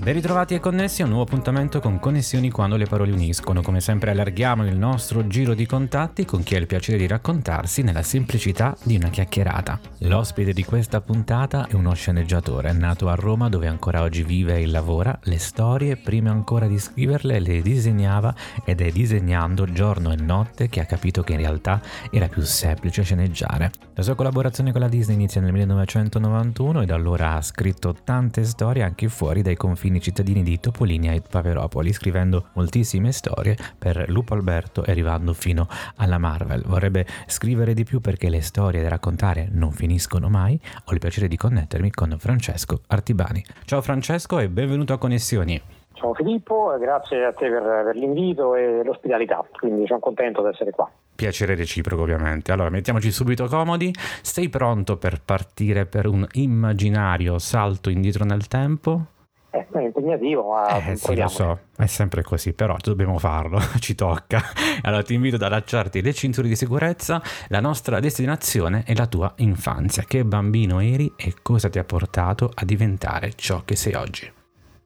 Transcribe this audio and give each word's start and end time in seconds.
Ben 0.00 0.14
ritrovati 0.14 0.54
e 0.54 0.60
connessi 0.60 1.02
a 1.02 1.04
un 1.04 1.10
nuovo 1.10 1.26
appuntamento 1.26 1.78
con 1.78 2.00
Connessioni 2.00 2.50
quando 2.50 2.76
le 2.76 2.86
parole 2.86 3.12
uniscono. 3.12 3.60
Come 3.60 3.82
sempre 3.82 4.12
allarghiamo 4.12 4.66
il 4.66 4.74
nostro 4.74 5.26
giro 5.26 5.52
di 5.52 5.66
contatti 5.66 6.24
con 6.24 6.42
chi 6.42 6.54
ha 6.54 6.58
il 6.58 6.66
piacere 6.66 6.96
di 6.96 7.06
raccontarsi 7.06 7.82
nella 7.82 8.02
semplicità 8.02 8.74
di 8.82 8.96
una 8.96 9.10
chiacchierata. 9.10 9.78
L'ospite 9.98 10.54
di 10.54 10.64
questa 10.64 11.02
puntata 11.02 11.66
è 11.66 11.74
uno 11.74 11.92
sceneggiatore 11.92 12.72
nato 12.72 13.10
a 13.10 13.14
Roma 13.14 13.50
dove 13.50 13.66
ancora 13.66 14.00
oggi 14.00 14.22
vive 14.22 14.56
e 14.56 14.66
lavora. 14.68 15.18
Le 15.24 15.38
storie, 15.38 15.98
prima 15.98 16.30
ancora 16.30 16.66
di 16.66 16.78
scriverle, 16.78 17.38
le 17.38 17.60
disegnava 17.60 18.34
ed 18.64 18.80
è 18.80 18.90
disegnando 18.90 19.70
giorno 19.70 20.12
e 20.12 20.16
notte 20.16 20.70
che 20.70 20.80
ha 20.80 20.86
capito 20.86 21.22
che 21.22 21.32
in 21.32 21.40
realtà 21.40 21.78
era 22.10 22.26
più 22.26 22.40
semplice 22.40 23.02
sceneggiare. 23.02 23.70
La 23.96 24.02
sua 24.02 24.14
collaborazione 24.14 24.72
con 24.72 24.80
la 24.80 24.88
Disney 24.88 25.16
inizia 25.16 25.42
nel 25.42 25.52
1991 25.52 26.80
e 26.80 26.86
da 26.86 26.94
allora 26.94 27.34
ha 27.34 27.42
scritto 27.42 27.94
tante 28.02 28.44
storie 28.44 28.82
anche 28.82 29.10
fuori 29.10 29.42
dai 29.42 29.56
confini 29.56 29.88
fini 29.90 30.00
cittadini 30.00 30.42
di 30.44 30.60
Topolinia 30.60 31.12
e 31.12 31.20
Paperopoli, 31.20 31.92
scrivendo 31.92 32.50
moltissime 32.52 33.10
storie 33.10 33.56
per 33.76 34.08
Lupo 34.08 34.34
Alberto 34.34 34.84
e 34.84 34.92
arrivando 34.92 35.32
fino 35.32 35.66
alla 35.96 36.18
Marvel. 36.18 36.62
Vorrebbe 36.64 37.04
scrivere 37.26 37.74
di 37.74 37.82
più 37.82 38.00
perché 38.00 38.30
le 38.30 38.40
storie 38.40 38.82
da 38.82 38.88
raccontare 38.88 39.48
non 39.50 39.72
finiscono 39.72 40.28
mai. 40.28 40.58
Ho 40.84 40.92
il 40.92 41.00
piacere 41.00 41.26
di 41.26 41.36
connettermi 41.36 41.90
con 41.90 42.14
Francesco 42.18 42.82
Artibani. 42.86 43.44
Ciao 43.64 43.82
Francesco 43.82 44.38
e 44.38 44.48
benvenuto 44.48 44.92
a 44.92 44.98
Connessioni. 44.98 45.60
Ciao 45.94 46.14
Filippo, 46.14 46.76
grazie 46.78 47.24
a 47.24 47.32
te 47.32 47.50
per, 47.50 47.62
per, 47.62 47.96
l'invito 47.96 48.54
e 48.54 48.82
l'ospitalità, 48.84 49.44
quindi 49.50 49.86
sono 49.86 49.98
contento 49.98 50.40
di 50.40 50.48
essere 50.48 50.70
qua. 50.70 50.88
Piacere 51.14 51.56
reciproco 51.56 52.02
ovviamente. 52.02 52.52
Allora 52.52 52.70
mettiamoci 52.70 53.10
subito 53.10 53.46
comodi, 53.48 53.92
sei 54.22 54.48
pronto 54.48 54.96
per 54.96 55.20
partire 55.22 55.84
per 55.84 56.06
un 56.06 56.26
immaginario 56.34 57.38
salto 57.38 57.90
indietro 57.90 58.24
nel 58.24 58.46
tempo? 58.46 59.18
Eh, 59.52 59.66
è 59.68 59.78
impegnativo, 59.80 60.52
ma 60.52 60.76
eh, 60.76 60.94
sì, 60.94 61.16
lo 61.16 61.26
so, 61.26 61.58
è 61.76 61.86
sempre 61.86 62.22
così, 62.22 62.52
però 62.52 62.76
dobbiamo 62.80 63.18
farlo, 63.18 63.58
ci 63.80 63.96
tocca. 63.96 64.40
Allora 64.82 65.02
ti 65.02 65.14
invito 65.14 65.36
ad 65.36 65.42
allacciarti 65.42 66.02
le 66.02 66.12
cinture 66.12 66.46
di 66.46 66.54
sicurezza, 66.54 67.20
la 67.48 67.60
nostra 67.60 67.98
destinazione 67.98 68.84
è 68.86 68.94
la 68.94 69.06
tua 69.06 69.32
infanzia. 69.38 70.04
Che 70.06 70.24
bambino 70.24 70.78
eri 70.80 71.12
e 71.16 71.34
cosa 71.42 71.68
ti 71.68 71.80
ha 71.80 71.84
portato 71.84 72.50
a 72.54 72.64
diventare 72.64 73.32
ciò 73.34 73.62
che 73.64 73.74
sei 73.74 73.94
oggi? 73.94 74.32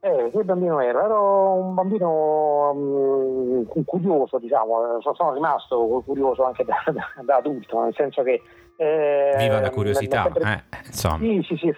Eh, 0.01 0.31
che 0.33 0.45
bambino 0.45 0.81
ero? 0.81 1.05
Ero 1.05 1.53
un 1.55 1.75
bambino 1.75 2.71
um, 2.71 3.85
curioso, 3.85 4.39
diciamo, 4.39 4.99
sono 5.15 5.33
rimasto 5.35 6.03
curioso 6.07 6.45
anche 6.45 6.65
da, 6.65 6.83
da, 6.91 7.23
da 7.23 7.37
adulto, 7.37 7.83
nel 7.83 7.95
senso 7.95 8.23
che 8.23 8.41
eh, 8.77 9.35
Viva 9.39 9.61
la 9.61 9.71
curiosità, 9.71 10.23
sempre... 10.25 10.65
eh, 10.71 10.77
insomma. 10.87 11.19
Sì, 11.19 11.43
sì, 11.47 11.57
sì, 11.57 11.69
è 11.69 11.73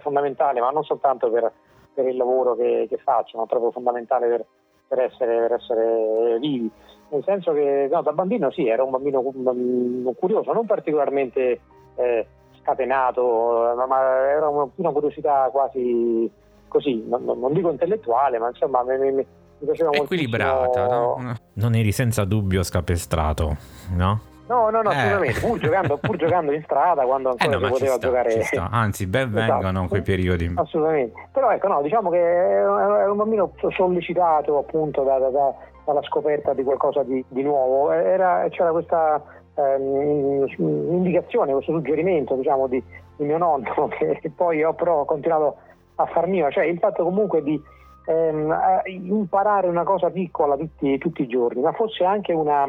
fondamentale, 0.00 0.60
ma 0.60 0.70
non 0.70 0.82
soltanto 0.82 1.30
per, 1.30 1.52
per 1.94 2.06
il 2.06 2.16
lavoro 2.16 2.54
che, 2.56 2.86
che 2.88 2.98
faccio, 2.98 3.38
ma 3.38 3.46
proprio 3.46 3.70
fondamentale 3.70 4.28
per, 4.28 4.44
per, 4.88 4.98
essere, 5.00 5.38
per, 5.40 5.52
essere, 5.52 6.38
vivi. 6.38 6.70
Nel 7.08 7.22
senso 7.24 7.52
che 7.52 7.88
no, 7.90 8.02
da 8.02 8.12
bambino 8.12 8.50
sì, 8.50 8.66
ero 8.66 8.84
un 8.84 8.90
bambino 8.90 10.12
curioso, 10.12 10.52
non 10.52 10.66
particolarmente 10.66 11.60
eh, 11.96 12.26
scatenato, 12.60 13.74
ma 13.86 14.28
era 14.28 14.48
una, 14.48 14.68
una 14.74 14.90
curiosità 14.90 15.48
quasi 15.52 16.30
così, 16.66 17.04
non, 17.06 17.24
non, 17.24 17.52
dico 17.52 17.70
intellettuale, 17.70 18.38
ma 18.38 18.48
insomma 18.48 18.82
mi, 18.82 18.98
mi, 18.98 19.12
mi 19.12 19.26
piaceva 19.58 19.90
molto. 19.90 20.04
Equilibrata, 20.04 20.86
no? 20.88 21.34
Non 21.52 21.74
eri 21.74 21.92
senza 21.92 22.24
dubbio 22.24 22.62
scapestrato, 22.64 23.56
no? 23.94 24.32
No, 24.46 24.68
no, 24.70 24.82
no, 24.82 24.90
eh. 24.90 24.94
assolutamente. 24.94 25.40
Pur, 25.40 25.58
giocando, 25.58 25.96
pur, 25.96 26.16
giocando, 26.16 26.52
in 26.52 26.62
strada 26.64 27.04
quando 27.04 27.30
ancora 27.30 27.56
eh 27.56 27.58
no, 27.58 27.66
si 27.66 27.72
poteva 27.72 27.94
sta, 27.94 28.06
giocare. 28.06 28.48
Anzi, 28.70 29.06
ben 29.06 29.28
esatto. 29.28 29.52
vengano 29.52 29.88
quei 29.88 30.02
periodi. 30.02 30.52
Assolutamente. 30.54 31.28
Però 31.32 31.50
ecco, 31.50 31.68
no, 31.68 31.82
diciamo 31.82 32.10
che 32.10 32.18
era 32.18 33.10
un 33.10 33.16
bambino 33.16 33.52
sollecitato 33.70 34.58
appunto 34.58 35.02
da, 35.02 35.18
da, 35.18 35.30
da, 35.30 35.54
dalla 35.84 36.02
scoperta 36.02 36.52
di 36.52 36.62
qualcosa 36.62 37.02
di, 37.02 37.24
di 37.28 37.42
nuovo. 37.42 37.90
Era, 37.90 38.46
c'era 38.50 38.70
questa 38.70 39.22
ehm, 39.54 40.46
indicazione, 40.58 41.52
questo 41.52 41.72
suggerimento 41.72 42.34
diciamo, 42.34 42.66
di, 42.66 42.82
di, 43.16 43.24
mio 43.24 43.38
nonno 43.38 43.88
che 43.96 44.30
poi 44.34 44.62
ho 44.62 44.74
però 44.74 45.04
continuato 45.04 45.56
a 45.96 46.06
far 46.06 46.26
mio, 46.26 46.50
cioè 46.50 46.64
il 46.64 46.78
fatto 46.78 47.04
comunque 47.04 47.42
di 47.42 47.60
ehm, 48.06 48.54
imparare 48.86 49.68
una 49.68 49.84
cosa 49.84 50.10
piccola 50.10 50.56
tutti, 50.56 50.98
tutti, 50.98 51.22
i 51.22 51.28
giorni, 51.28 51.62
ma 51.62 51.72
fosse 51.72 52.04
anche 52.04 52.32
una, 52.32 52.66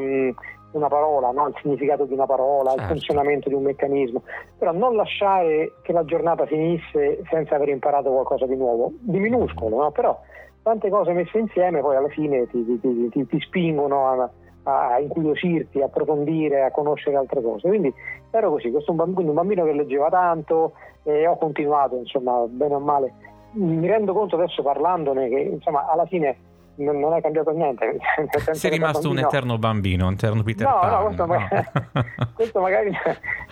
una 0.72 0.88
parola, 0.88 1.32
no? 1.32 1.48
il 1.48 1.56
significato 1.62 2.06
di 2.06 2.14
una 2.14 2.26
parola, 2.26 2.72
certo. 2.72 2.84
il 2.84 2.90
funzionamento 2.90 3.50
di 3.50 3.56
un 3.56 3.64
meccanismo, 3.64 4.24
però 4.58 4.72
non 4.72 4.96
lasciare 4.96 5.74
che 5.82 5.94
la 5.94 6.04
giornata 6.04 6.46
finisse 6.46 7.22
senza 7.30 7.56
aver 7.56 7.70
imparato 7.70 8.12
qualcosa 8.12 8.46
di 8.46 8.56
nuovo, 8.56 8.92
di 9.00 9.20
minuscolo, 9.20 9.84
no? 9.84 9.92
però 9.92 10.20
tante 10.64 10.90
cose 10.90 11.14
messe 11.14 11.38
insieme 11.38 11.80
poi 11.80 11.96
alla 11.96 12.10
fine 12.10 12.48
ti, 12.48 12.80
ti, 12.80 13.10
ti, 13.10 13.28
ti 13.28 13.40
spingono 13.40 14.08
a, 14.08 14.30
a 14.64 15.00
incuriosirti, 15.00 15.82
a 15.82 15.86
approfondire, 15.86 16.64
a 16.64 16.72
conoscere 16.72 17.16
altre 17.16 17.42
cose. 17.42 17.68
Quindi 17.68 17.94
ero 18.32 18.50
così, 18.50 18.72
questo 18.72 18.92
un 18.92 18.98
bambino, 18.98 19.30
un 19.30 19.36
bambino 19.36 19.64
che 19.64 19.74
leggeva 19.74 20.10
tanto 20.10 20.74
e 21.04 21.28
ho 21.28 21.38
continuato, 21.38 21.96
insomma, 21.98 22.46
bene 22.48 22.76
o 22.76 22.80
male. 22.80 23.14
Mi 23.52 23.88
rendo 23.88 24.14
conto 24.14 24.36
adesso 24.36 24.62
parlandone 24.64 25.30
che 25.30 25.40
insomma 25.40 25.88
alla 25.88 26.06
fine 26.06 26.36
non, 26.76 27.00
non 27.00 27.14
è 27.14 27.22
cambiato 27.22 27.52
niente. 27.52 27.98
Sei 28.52 28.72
rimasto 28.72 29.10
un 29.10 29.20
eterno 29.20 29.58
bambino, 29.58 30.08
un 30.08 30.14
eterno 30.14 30.44
Peter 30.44 30.68
no, 30.68 30.80
Pan. 30.80 30.92
No, 30.92 31.04
questo, 31.06 31.26
no. 31.26 31.34
Magari, 31.34 31.68
questo, 32.36 32.60
magari, 32.60 32.92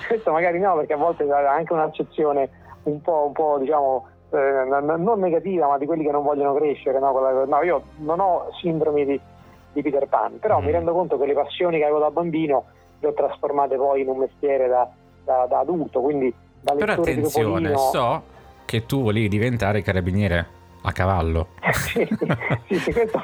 questo, 0.07 0.31
magari, 0.31 0.59
no, 0.59 0.75
perché 0.75 0.93
a 0.93 0.97
volte 0.97 1.23
ha 1.31 1.51
anche 1.51 1.73
un'accezione 1.73 2.49
un 2.83 3.01
po', 3.01 3.25
un 3.27 3.31
po' 3.33 3.57
diciamo, 3.59 4.07
eh, 4.31 4.65
non 4.97 5.19
negativa, 5.19 5.67
ma 5.67 5.77
di 5.77 5.85
quelli 5.85 6.03
che 6.03 6.11
non 6.11 6.23
vogliono 6.23 6.53
crescere. 6.55 6.99
No? 6.99 7.11
no 7.47 7.61
io 7.63 7.83
non 7.97 8.19
ho 8.19 8.49
sindromi 8.59 9.05
di, 9.05 9.19
di 9.71 9.81
Peter 9.81 10.07
Pan, 10.07 10.39
però 10.39 10.59
mm. 10.59 10.65
mi 10.65 10.71
rendo 10.71 10.91
conto 10.91 11.17
che 11.17 11.25
le 11.25 11.33
passioni 11.33 11.77
che 11.77 11.83
avevo 11.83 11.99
da 11.99 12.11
bambino 12.11 12.65
le 12.99 13.07
ho 13.07 13.13
trasformate 13.13 13.75
poi 13.75 14.01
in 14.01 14.07
un 14.07 14.17
mestiere 14.17 14.67
da, 14.67 14.89
da, 15.23 15.45
da 15.47 15.59
adulto, 15.59 16.01
quindi 16.01 16.33
da 16.61 16.73
Però 16.73 16.93
attenzione, 16.93 17.75
so 17.75 18.23
che 18.65 18.85
tu 18.85 19.03
volevi 19.03 19.27
diventare 19.27 19.81
carabiniere 19.81 20.61
a 20.83 20.91
cavallo. 20.91 21.47
sì, 21.71 22.07
sì, 22.67 22.75
sì, 22.79 22.91
questo... 22.91 23.23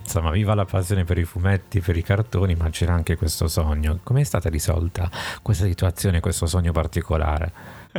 Insomma, 0.00 0.30
viva 0.30 0.54
la 0.54 0.64
passione 0.64 1.04
per 1.04 1.18
i 1.18 1.24
fumetti, 1.24 1.80
per 1.80 1.96
i 1.96 2.02
cartoni, 2.02 2.54
ma 2.54 2.68
c'era 2.70 2.92
anche 2.92 3.16
questo 3.16 3.46
sogno. 3.48 3.98
Come 4.02 4.20
è 4.20 4.24
stata 4.24 4.48
risolta 4.48 5.08
questa 5.42 5.64
situazione, 5.64 6.20
questo 6.20 6.46
sogno 6.46 6.72
particolare? 6.72 7.52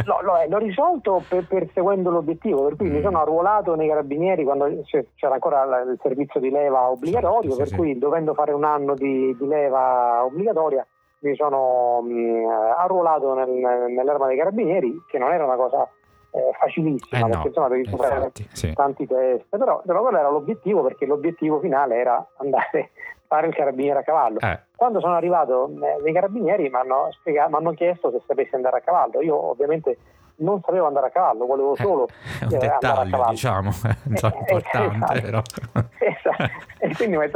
No, 0.05 0.21
lo, 0.21 0.33
l'ho 0.47 0.57
risolto 0.57 1.23
per, 1.27 1.45
perseguendo 1.47 2.09
l'obiettivo, 2.09 2.65
per 2.65 2.75
cui 2.75 2.89
mm. 2.89 2.95
mi 2.95 3.01
sono 3.01 3.21
arruolato 3.21 3.75
nei 3.75 3.87
carabinieri 3.87 4.43
quando 4.43 4.83
c'era 4.85 5.33
ancora 5.33 5.63
il 5.63 5.97
servizio 6.01 6.39
di 6.39 6.49
leva 6.49 6.89
obbligatorio, 6.89 7.51
certo, 7.51 7.57
per 7.57 7.67
sì, 7.67 7.75
cui 7.75 7.93
sì. 7.93 7.99
dovendo 7.99 8.33
fare 8.33 8.51
un 8.51 8.65
anno 8.65 8.93
di, 8.93 9.35
di 9.37 9.47
leva 9.47 10.25
obbligatoria 10.25 10.85
mi 11.19 11.35
sono 11.35 12.01
mh, 12.01 12.11
mm, 12.11 12.45
arruolato 12.77 13.33
nel, 13.33 13.49
nell'arma 13.89 14.27
dei 14.27 14.37
carabinieri, 14.37 15.03
che 15.09 15.17
non 15.17 15.31
era 15.31 15.45
una 15.45 15.55
cosa 15.55 15.87
eh, 16.35 16.51
facilissima, 16.59 17.17
eh 17.17 17.21
no, 17.21 17.29
perché 17.29 17.47
insomma 17.47 17.67
devi 17.69 17.85
superare 17.85 18.31
sì. 18.51 18.73
tanti 18.73 19.07
test, 19.07 19.45
però, 19.47 19.81
però 19.85 20.01
quello 20.01 20.17
era 20.17 20.29
l'obiettivo 20.29 20.83
perché 20.83 21.05
l'obiettivo 21.05 21.59
finale 21.61 21.95
era 21.95 22.25
andare 22.37 22.67
a 22.73 22.87
fare 23.25 23.47
il 23.47 23.55
carabiniere 23.55 23.99
a 23.99 24.03
cavallo. 24.03 24.39
Eh. 24.41 24.59
Quando 24.75 24.99
sono 24.99 25.15
arrivato 25.15 25.69
eh, 25.69 26.01
nei 26.03 26.11
carabinieri 26.11 26.69
mi 26.69 26.75
hanno, 26.75 27.09
hanno 27.55 27.71
chiesto 27.71 28.11
se 28.11 28.21
sapessi 28.27 28.53
andare 28.53 28.77
a 28.77 28.81
cavallo, 28.81 29.21
io 29.21 29.49
ovviamente 29.49 29.97
non 30.37 30.59
sapevo 30.61 30.87
andare 30.87 31.07
a 31.07 31.09
cavallo, 31.11 31.45
volevo 31.45 31.73
eh, 31.73 31.81
solo 31.81 32.07
un 32.41 32.51
eh, 32.53 32.57
dettaglio, 32.57 33.25
diciamo, 33.29 33.69
importante 34.03 35.23
esatto. 35.23 35.61
esatto. 35.99 36.43
E 36.79 36.95
quindi 36.95 37.15
mi 37.15 37.29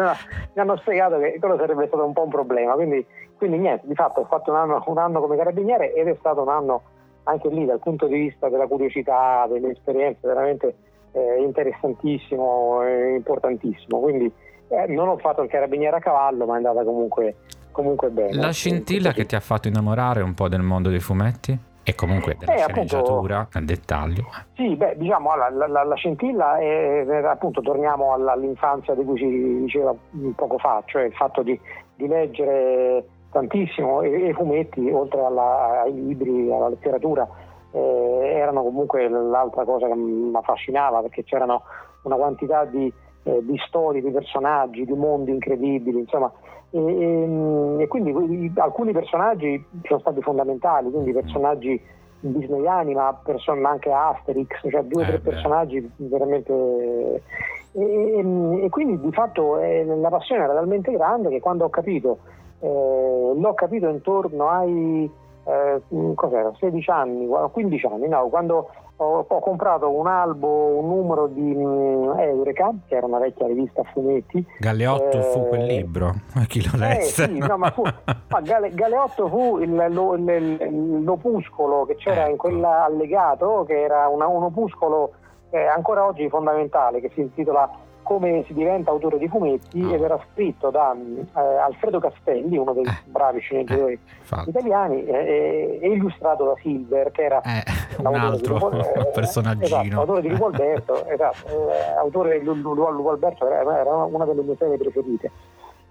hanno 0.55 0.77
spiegato 0.77 1.17
che 1.19 1.37
quello 1.39 1.55
sarebbe 1.57 1.87
stato 1.87 2.03
un 2.03 2.11
po' 2.11 2.23
un 2.23 2.29
problema, 2.29 2.73
quindi, 2.73 3.05
quindi 3.37 3.59
niente, 3.59 3.87
di 3.87 3.95
fatto 3.95 4.19
ho 4.19 4.25
fatto 4.25 4.51
un 4.51 4.57
anno, 4.57 4.83
un 4.87 4.97
anno 4.97 5.21
come 5.21 5.37
carabiniere 5.37 5.93
ed 5.93 6.09
è 6.09 6.15
stato 6.19 6.41
un 6.41 6.49
anno 6.49 6.81
anche 7.29 7.49
lì 7.49 7.65
dal 7.65 7.79
punto 7.79 8.07
di 8.07 8.17
vista 8.17 8.49
della 8.49 8.67
curiosità, 8.67 9.47
delle 9.49 9.71
esperienze, 9.71 10.27
veramente 10.27 10.75
eh, 11.11 11.41
interessantissimo 11.41 12.83
e 12.83 13.15
importantissimo. 13.15 13.99
Quindi 13.99 14.31
eh, 14.67 14.87
non 14.87 15.07
ho 15.07 15.17
fatto 15.17 15.41
il 15.41 15.49
carabiniere 15.49 15.97
a 15.97 15.99
cavallo, 15.99 16.45
ma 16.45 16.53
è 16.53 16.57
andata 16.57 16.83
comunque, 16.83 17.35
comunque 17.71 18.09
bene. 18.09 18.33
La 18.33 18.51
scintilla 18.51 19.11
che 19.11 19.25
ti 19.25 19.35
ha 19.35 19.39
fatto 19.39 19.67
innamorare 19.67 20.21
un 20.21 20.33
po' 20.33 20.47
del 20.47 20.61
mondo 20.61 20.89
dei 20.89 20.99
fumetti? 20.99 21.67
E 21.81 21.95
comunque 21.95 22.35
della 22.37 22.53
eh, 22.53 22.57
sceneggiatura 22.57 23.37
appunto, 23.39 23.57
al 23.57 23.63
dettaglio. 23.63 24.23
Sì, 24.53 24.75
beh, 24.75 24.95
diciamo, 24.97 25.35
la, 25.35 25.49
la, 25.49 25.83
la 25.83 25.95
scintilla 25.95 26.59
è, 26.59 27.03
appunto, 27.23 27.61
torniamo 27.61 28.13
all'infanzia 28.13 28.93
di 28.93 29.03
cui 29.03 29.17
si 29.17 29.59
diceva 29.61 29.95
poco 30.35 30.59
fa, 30.59 30.83
cioè 30.85 31.05
il 31.05 31.13
fatto 31.13 31.41
di, 31.41 31.59
di 31.95 32.07
leggere 32.07 33.03
tantissimo 33.31 34.01
e, 34.01 34.29
i 34.29 34.33
fumetti, 34.33 34.89
oltre 34.89 35.23
alla, 35.23 35.81
ai 35.81 35.93
libri, 35.93 36.51
alla 36.51 36.69
letteratura, 36.69 37.27
eh, 37.71 38.31
erano 38.35 38.63
comunque 38.63 39.07
l'altra 39.07 39.63
cosa 39.63 39.87
che 39.87 39.95
mi 39.95 40.35
affascinava 40.35 41.01
perché 41.01 41.23
c'erano 41.23 41.63
una 42.03 42.15
quantità 42.15 42.65
di, 42.65 42.91
eh, 43.23 43.39
di 43.43 43.57
storie, 43.67 44.01
di 44.01 44.11
personaggi, 44.11 44.85
di 44.85 44.93
mondi 44.93 45.31
incredibili, 45.31 45.99
insomma, 45.99 46.31
e, 46.71 46.79
e, 46.79 47.83
e 47.83 47.87
quindi 47.87 48.51
alcuni 48.55 48.91
personaggi 48.91 49.63
sono 49.83 49.99
stati 49.99 50.21
fondamentali, 50.21 50.89
quindi 50.89 51.11
personaggi 51.11 51.81
disneyani 52.21 52.93
ma, 52.93 53.17
person- 53.23 53.59
ma 53.59 53.69
anche 53.69 53.91
Asterix, 53.91 54.49
cioè 54.69 54.83
due 54.83 55.03
o 55.03 55.05
eh, 55.05 55.07
tre 55.07 55.19
personaggi 55.19 55.91
veramente... 55.97 57.23
E, 57.71 58.63
e, 58.63 58.69
quindi 58.69 58.99
di 58.99 59.11
fatto 59.11 59.59
eh, 59.59 59.85
la 59.85 60.09
passione 60.09 60.43
era 60.43 60.53
talmente 60.53 60.91
grande 60.91 61.29
che 61.29 61.39
quando 61.39 61.65
ho 61.65 61.69
capito, 61.69 62.17
eh, 62.59 63.33
l'ho 63.35 63.53
capito 63.53 63.87
intorno 63.87 64.49
ai 64.49 65.09
eh, 65.49 65.81
cos'era, 66.15 66.51
16 66.59 66.89
anni, 66.91 67.27
15 67.27 67.85
anni, 67.87 68.07
no, 68.07 68.27
quando 68.29 68.69
ho, 68.97 69.25
ho, 69.27 69.39
comprato 69.39 69.89
un 69.89 70.07
albo, 70.07 70.77
un 70.77 70.87
numero 70.87 71.27
di 71.27 71.53
um, 71.55 72.13
Eureka, 72.19 72.71
che 72.87 72.95
era 72.95 73.05
una 73.05 73.19
vecchia 73.19 73.47
rivista 73.47 73.81
a 73.81 73.85
fumetti. 73.91 74.45
Galeotto 74.59 75.17
eh, 75.17 75.21
fu 75.21 75.47
quel 75.47 75.65
libro, 75.65 76.13
a 76.35 76.43
chi 76.45 76.61
lo 76.61 76.75
eh, 76.75 76.77
lesse? 76.77 77.25
Sì, 77.25 77.37
no, 77.37 77.57
ma 77.57 77.71
fu, 77.71 77.81
ma 78.27 78.41
Gale, 78.41 78.71
Galeotto 78.71 79.27
fu 79.27 79.57
il, 79.59 79.73
lo, 79.89 80.15
il, 80.15 81.03
l'opuscolo 81.03 81.85
che 81.85 81.95
c'era 81.95 82.23
ecco. 82.23 82.29
in 82.29 82.37
quell'allegato, 82.37 83.63
che 83.65 83.81
era 83.81 84.07
una, 84.07 84.27
un 84.27 84.43
opuscolo 84.43 85.13
eh, 85.49 85.65
ancora 85.65 86.05
oggi 86.05 86.27
fondamentale, 86.29 86.99
che 86.99 87.09
si 87.13 87.21
intitola 87.21 87.69
come 88.09 88.43
si 88.47 88.55
diventa 88.55 88.89
autore 88.89 89.19
di 89.19 89.27
fumetti 89.27 89.79
ed 89.79 90.01
era 90.01 90.19
scritto 90.31 90.71
da 90.71 90.95
eh, 90.95 91.39
Alfredo 91.41 91.99
Castelli, 91.99 92.57
uno 92.57 92.73
dei 92.73 92.83
eh. 92.83 92.91
bravi 93.05 93.39
sceneggiatori 93.39 93.93
eh, 93.93 94.43
italiani, 94.47 95.05
eh, 95.05 95.77
e 95.79 95.91
illustrato 95.91 96.43
da 96.45 96.55
Silver, 96.59 97.11
che 97.11 97.21
era 97.21 97.39
eh, 97.41 97.63
un 97.99 98.15
altro 98.15 98.71
eh, 98.71 99.11
personaggino. 99.13 99.63
Esatto, 99.63 99.99
autore 99.99 100.21
di 100.21 100.29
Lupo 100.29 100.45
Alberto, 100.47 101.05
esatto, 101.05 101.71
autore 101.99 102.39
di 102.39 102.45
Lupo 102.45 103.09
Alberto 103.11 103.47
era, 103.47 103.79
era, 103.79 103.93
una 103.93 104.25
delle 104.25 104.41
mie 104.41 104.55
serie 104.57 104.77
preferite, 104.77 105.31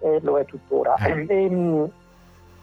e 0.01 0.19
lo 0.21 0.41
è 0.41 0.45
tuttora. 0.45 0.97
E, 0.97 1.25
ehm, 1.29 1.89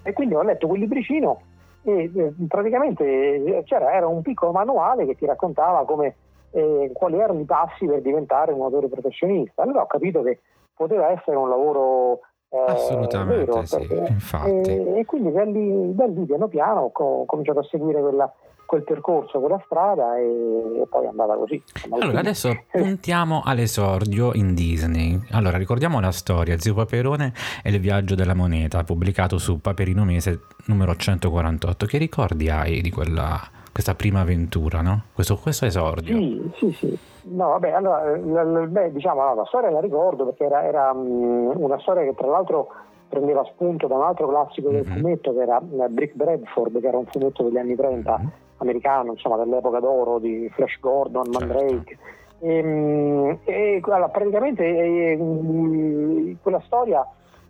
e, 0.04 0.12
quindi 0.12 0.36
ho 0.36 0.44
letto 0.44 0.68
quel 0.68 0.82
libricino 0.82 1.40
e 1.84 2.12
praticamente 2.50 3.64
c'era, 3.66 3.94
era 3.94 4.08
un 4.08 4.22
piccolo 4.22 4.52
manuale 4.52 5.06
che 5.06 5.16
ti 5.16 5.26
raccontava 5.26 5.86
come 5.86 6.16
eh, 6.56 6.92
quali 6.94 7.20
erano 7.20 7.42
i 7.42 7.46
passi 7.46 7.86
per 7.86 8.02
diventare 8.02 8.54
un 8.54 8.62
autore 8.62 8.88
professionista. 8.88 9.64
Allora 9.64 9.82
ho 9.82 9.88
capito 9.88 10.24
che 10.24 10.40
poteva 10.74 11.12
essere 11.12 11.36
un 11.36 11.50
lavoro 11.50 12.22
eh, 12.50 12.72
Assolutamente 12.72 13.46
vero, 13.46 13.66
sì, 13.66 13.76
perché, 13.76 14.12
infatti. 14.12 14.50
E, 14.50 15.00
e, 15.00 15.06
quindi 15.06 15.32
da 15.34 15.44
lì, 15.44 15.94
da 15.94 16.06
lì 16.06 16.26
piano 16.26 16.48
piano 16.48 16.92
ho 16.94 17.26
cominciato 17.26 17.60
a 17.60 17.64
seguire 17.64 18.00
quella, 18.00 18.32
quel 18.66 18.84
percorso, 18.84 19.40
quella 19.40 19.62
strada 19.66 20.18
e, 20.18 20.24
e 20.24 20.88
poi 20.90 21.04
è 21.04 21.08
andata 21.08 21.36
così. 21.36 21.62
Allora 21.90 22.20
adesso 22.20 22.64
puntiamo 22.72 23.42
all'esordio 23.44 24.34
in 24.36 24.54
Disney. 24.54 25.20
Allora 25.32 25.58
ricordiamo 25.58 26.00
la 26.00 26.12
storia, 26.12 26.58
Zio 26.58 26.74
Paperone 26.74 27.34
e 27.62 27.70
il 27.72 27.80
viaggio 27.82 28.16
della 28.16 28.36
moneta, 28.36 28.84
pubblicato 28.84 29.38
su 29.38 29.60
Paperino 29.60 30.06
Mese 30.06 30.40
numero 30.68 30.96
148. 30.96 31.86
Che 31.86 31.98
ricordi 31.98 32.50
hai 32.50 32.80
di 32.80 32.92
quella 32.92 33.64
questa 33.76 33.94
prima 33.94 34.22
avventura, 34.22 34.80
no? 34.80 35.02
Questo, 35.14 35.36
questo 35.36 35.66
esordio. 35.66 36.16
Sì, 36.16 36.52
sì, 36.56 36.72
sì. 36.72 36.98
No, 37.24 37.50
vabbè, 37.50 37.72
allora, 37.72 38.66
beh, 38.66 38.94
diciamo, 38.94 39.36
la 39.36 39.44
storia 39.48 39.70
la 39.70 39.82
ricordo 39.82 40.24
perché 40.24 40.46
era, 40.46 40.64
era 40.64 40.92
um, 40.92 41.52
una 41.54 41.78
storia 41.80 42.04
che 42.04 42.16
tra 42.16 42.28
l'altro 42.28 42.70
prendeva 43.10 43.44
spunto 43.44 43.88
da 43.88 43.96
un 43.96 44.04
altro 44.04 44.30
classico 44.30 44.70
del 44.70 44.86
mm-hmm. 44.86 44.96
fumetto 44.96 45.34
che 45.34 45.42
era 45.42 45.58
uh, 45.58 45.88
Brick 45.90 46.16
Bradford, 46.16 46.80
che 46.80 46.88
era 46.88 46.98
un 46.98 47.06
fumetto 47.08 47.44
degli 47.44 47.58
anni 47.58 47.76
30 47.76 48.18
mm-hmm. 48.18 48.28
americano, 48.60 49.12
insomma, 49.12 49.36
dell'epoca 49.36 49.82
d'oro 49.82 50.20
di 50.20 50.50
Flash 50.54 50.80
Gordon, 50.80 51.30
Mandrake. 51.34 51.98
Certo. 51.98 52.46
E, 52.46 52.62
um, 52.62 53.40
e 53.44 53.82
allora, 53.84 54.08
praticamente 54.08 54.64
e, 54.64 56.38
quella 56.42 56.62
storia 56.62 57.06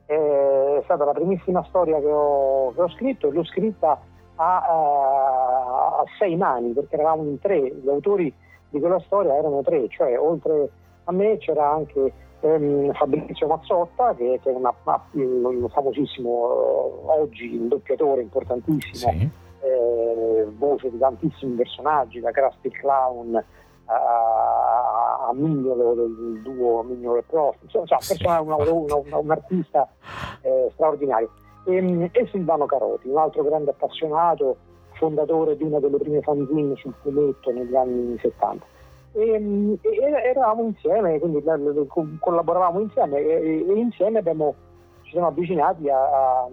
è 0.07 0.81
stata 0.85 1.05
la 1.05 1.13
primissima 1.13 1.63
storia 1.65 1.99
che 1.99 2.09
ho, 2.09 2.73
che 2.73 2.81
ho 2.81 2.89
scritto 2.89 3.27
e 3.27 3.31
l'ho 3.31 3.45
scritta 3.45 3.99
a, 4.35 4.57
a, 4.57 5.97
a, 5.99 6.03
sei 6.17 6.35
mani, 6.35 6.71
perché 6.73 6.95
eravamo 6.95 7.23
in 7.23 7.39
tre, 7.39 7.59
gli 7.59 7.89
autori 7.89 8.33
di 8.69 8.79
quella 8.79 8.99
storia 9.05 9.35
erano 9.35 9.61
tre, 9.61 9.87
cioè 9.89 10.19
oltre 10.19 10.69
a 11.05 11.11
me 11.11 11.37
c'era 11.37 11.71
anche 11.71 12.11
ehm, 12.41 12.93
Fabrizio 12.93 13.47
Mazzotta, 13.47 14.13
che, 14.15 14.39
che 14.41 14.51
è 14.51 14.53
una, 14.53 14.73
un 15.11 15.67
famosissimo 15.69 17.05
eh, 17.09 17.19
oggi 17.19 17.55
un 17.55 17.67
doppiatore 17.69 18.21
importantissimo, 18.21 19.11
sì. 19.11 19.29
eh, 19.61 20.47
voce 20.57 20.89
di 20.91 20.97
tantissimi 20.97 21.55
personaggi, 21.55 22.19
da 22.19 22.31
Krusty 22.31 22.69
Clown 22.69 23.43
a, 23.85 25.27
a 25.27 25.31
Mignolo 25.33 25.93
del 25.93 26.41
duo 26.41 26.83
Mignolo 26.83 27.19
e 27.19 27.23
Prof, 27.23 27.55
insomma, 27.61 27.85
sì. 27.99 28.25
un, 28.25 28.51
un, 28.51 28.85
un, 28.89 29.13
un, 29.13 29.31
artista 29.31 29.87
eh, 30.41 30.69
straordinario 30.73 31.29
e, 31.65 31.75
ehm, 31.75 32.09
e 32.11 32.27
Silvano 32.31 32.65
Caroti, 32.65 33.07
un 33.07 33.17
altro 33.17 33.43
grande 33.43 33.71
appassionato, 33.71 34.57
fondatore 34.93 35.57
di 35.57 35.63
una 35.63 35.79
delle 35.79 35.97
prime 35.97 36.21
fanzine 36.21 36.75
sul 36.75 36.93
fumetto 37.01 37.51
negli 37.51 37.75
anni 37.75 38.17
70. 38.19 38.65
E, 39.13 39.29
ehm, 39.29 39.77
e, 39.81 39.99
eravamo 40.29 40.63
insieme, 40.63 41.19
quindi 41.19 41.43
collaboravamo 42.19 42.79
insieme 42.79 43.19
e, 43.19 43.65
e 43.67 43.73
insieme 43.73 44.19
abbiamo, 44.19 44.55
ci 45.03 45.11
siamo 45.11 45.27
avvicinati 45.27 45.89
a, 45.89 46.43
a, 46.43 46.47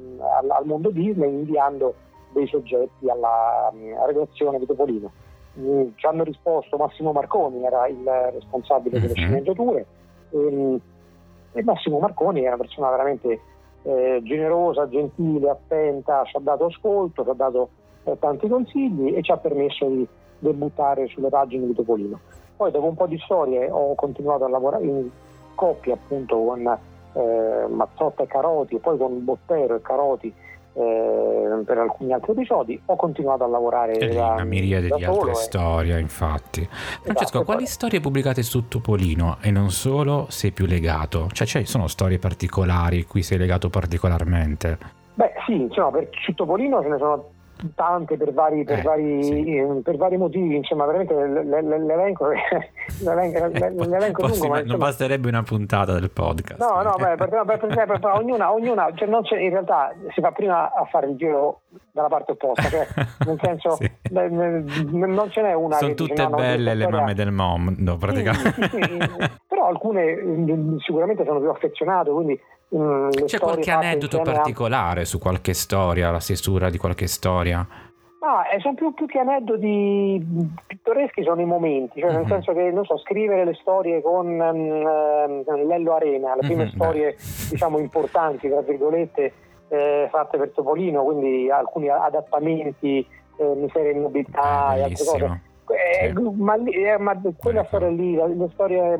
al 0.49 0.67
mondo 0.67 0.91
Disney 0.91 1.31
inviando 1.31 1.95
dei 2.33 2.47
soggetti 2.47 3.09
alla, 3.09 3.71
alla 3.71 4.07
redazione 4.07 4.59
di 4.59 4.67
Topolino. 4.67 5.11
Mm, 5.59 5.89
ci 5.97 6.07
hanno 6.07 6.25
risposto 6.25 6.79
Massimo 6.79 7.13
Marconi, 7.13 7.63
era 7.63 7.87
il 7.87 8.03
responsabile 8.33 8.99
delle 8.99 9.13
mhm. 9.15 9.23
sceneggiature, 9.23 9.87
e, 10.31 10.81
e 11.53 11.63
Massimo 11.63 11.99
Marconi 11.99 12.41
è 12.41 12.47
una 12.47 12.57
persona 12.57 12.89
veramente 12.89 13.39
eh, 13.83 14.21
generosa, 14.23 14.89
gentile, 14.89 15.51
attenta, 15.51 16.25
ci 16.25 16.37
ha 16.37 16.41
dato 16.41 16.67
ascolto, 16.67 17.25
ci 17.25 17.31
ha 17.31 17.35
dato 17.35 17.69
eh, 18.05 18.19
tanti 18.19 18.49
consigli 18.49 19.15
e 19.15 19.23
ci 19.23 19.31
ha 19.33 19.37
permesso 19.37 19.87
di 19.87 20.07
debuttare 20.39 21.07
sulle 21.09 21.29
pagine 21.29 21.67
di 21.67 21.75
Topolino. 21.75 22.19
Poi 22.57 22.71
dopo 22.71 22.87
un 22.87 22.95
po' 22.95 23.07
di 23.07 23.19
storie 23.19 23.69
ho 23.71 23.95
continuato 23.95 24.45
a 24.45 24.49
lavorare 24.49 24.85
in 24.85 25.09
coppia 25.55 25.95
appunto 25.95 26.37
con 26.37 26.79
eh, 27.15 27.67
Mazzotta 27.69 28.23
e 28.23 28.27
Caroti 28.27 28.77
e 28.77 28.79
poi 28.79 28.97
con 28.97 29.25
Bottero 29.25 29.75
e 29.75 29.81
Caroti 29.81 30.33
eh, 30.75 31.63
per 31.65 31.79
alcuni 31.79 32.13
altri 32.13 32.33
episodi, 32.33 32.81
ho 32.87 32.97
continuato 32.97 33.45
a 33.45 33.47
lavorare 33.47 33.99
e 33.99 34.09
da, 34.09 34.33
una 34.33 34.45
miriade 34.45 34.89
di 34.95 35.05
altre 35.05 35.33
e... 35.33 35.35
storie, 35.35 35.99
infatti. 35.99 36.67
Francesco, 36.67 37.23
esatto, 37.23 37.45
quali 37.45 37.63
poi... 37.63 37.71
storie 37.71 38.01
pubblicate 38.01 38.43
su 38.43 38.69
Topolino 38.69 39.37
e 39.41 39.51
non 39.51 39.71
solo 39.71 40.27
sei 40.29 40.53
più 40.53 40.67
legato? 40.67 41.29
Cioè, 41.33 41.47
ci 41.47 41.65
sono 41.65 41.87
storie 41.87 42.19
particolari 42.19 43.05
cui 43.05 43.23
sei 43.23 43.39
legato 43.39 43.69
particolarmente? 43.69 45.01
Beh, 45.15 45.33
sì, 45.47 45.55
insomma, 45.61 45.91
per, 45.91 46.09
su 46.13 46.33
Topolino 46.35 46.83
ce 46.83 46.89
ne 46.89 46.99
sono 46.99 47.32
tante 47.75 48.17
per 48.17 48.33
vari, 48.33 48.65
per, 48.65 48.79
eh, 48.79 48.83
vari, 48.83 49.23
sì. 49.23 49.81
Per 49.83 49.97
vari, 49.97 50.17
motivi, 50.17 50.57
insomma 50.57 50.87
veramente 50.87 51.15
l'elenco, 51.15 52.29
l'elenco, 53.01 53.47
l'elenco 53.85 54.27
lungo. 54.27 54.49
Ma, 54.49 54.59
insomma, 54.59 54.63
non 54.63 54.79
basterebbe 54.79 55.29
una 55.29 55.43
puntata 55.43 55.93
del 55.93 56.11
podcast. 56.11 56.61
No, 56.61 56.83
no, 56.83 56.95
beh, 56.97 57.17
per, 57.17 57.29
per, 57.29 57.87
per, 57.87 58.01
ognuna, 58.15 58.53
ognuna 58.53 58.91
cioè 58.95 59.09
in 59.39 59.51
realtà 59.51 59.95
si 60.15 60.21
fa 60.21 60.33
prima 60.33 60.73
a 60.73 60.85
fare 60.91 61.09
il 61.09 61.17
giro 61.17 61.63
dalla 61.93 62.09
parte 62.09 62.33
opposta, 62.33 62.69
cioè, 62.69 62.87
nel 63.27 63.39
senso 63.43 63.77
sì. 63.81 63.91
non 64.11 65.29
ce 65.31 65.43
n'è 65.43 65.53
una 65.53 65.77
Sono 65.77 65.95
tutte 65.95 66.15
dice, 66.15 66.29
no, 66.29 66.37
belle 66.37 66.75
le 66.75 66.89
mamme 66.89 67.15
del 67.15 67.31
mondo 67.31 67.97
praticamente. 67.97 68.69
Sì, 68.69 68.99
però 69.63 69.69
alcune 69.69 70.17
mm, 70.17 70.77
sicuramente 70.79 71.25
sono 71.25 71.39
più 71.39 71.51
affezionate, 71.51 72.11
quindi 72.11 72.41
Mm, 72.75 73.11
C'è 73.27 73.39
qualche 73.39 73.71
aneddoto 73.71 74.23
particolare 74.23 75.03
a... 75.03 75.05
su 75.05 75.19
qualche 75.19 75.53
storia, 75.53 76.11
la 76.11 76.21
stesura 76.21 76.71
di 76.71 76.79
qualche 76.79 77.07
storia? 77.07 77.59
No, 77.59 78.43
eh, 78.51 78.59
sono 78.61 78.73
più, 78.73 78.95
più, 78.95 79.05
che 79.05 79.19
aneddoti 79.19 80.27
pittoreschi, 80.67 81.23
sono 81.23 81.43
i 81.43 81.45
momenti, 81.45 82.01
cioè 82.01 82.09
mm-hmm. 82.09 82.19
nel 82.21 82.25
mhm. 82.25 82.33
senso 82.33 82.55
che 82.55 82.71
non 82.71 82.87
so, 82.87 82.97
scrivere 82.97 83.45
le 83.45 83.53
storie 83.61 84.01
con 84.01 84.27
um, 84.27 85.67
Lello 85.67 85.95
Arena, 85.97 86.35
le 86.35 86.41
prime 86.41 86.65
mm-hmm, 86.65 86.73
storie 86.73 87.11
beh. 87.11 87.17
diciamo 87.51 87.79
importanti, 87.79 88.49
tra 88.49 88.63
virgolette, 88.63 89.33
eh, 89.69 90.09
fatte 90.11 90.39
per 90.39 90.53
Topolino, 90.55 91.05
quindi 91.05 91.51
alcuni 91.51 91.91
adattamenti, 91.91 93.07
eh, 93.37 93.55
miseria 93.55 93.91
e 93.91 93.95
nobiltà 93.97 94.77
e 94.77 94.83
altre 94.85 95.05
cose. 95.05 95.41
Eh, 95.73 96.13
ma, 96.13 96.55
eh, 96.57 96.99
ma, 96.99 97.21
quella 97.39 97.65
storia 97.65 97.89
lì, 97.89 98.15
le 98.15 98.49
storie, 98.53 98.97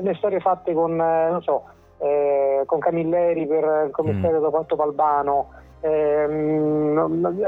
le 0.00 0.14
storie 0.14 0.40
fatte 0.40 0.72
con, 0.72 0.92
eh, 1.00 1.30
non 1.30 1.42
so, 1.42 1.64
eh, 1.98 2.62
con 2.66 2.78
Camilleri 2.78 3.46
per 3.46 3.84
il 3.86 3.90
commissario 3.92 4.38
mm. 4.38 4.42
dopo 4.42 4.58
Alto 4.58 4.76
Palbano. 4.76 5.48
Eh, 5.80 6.26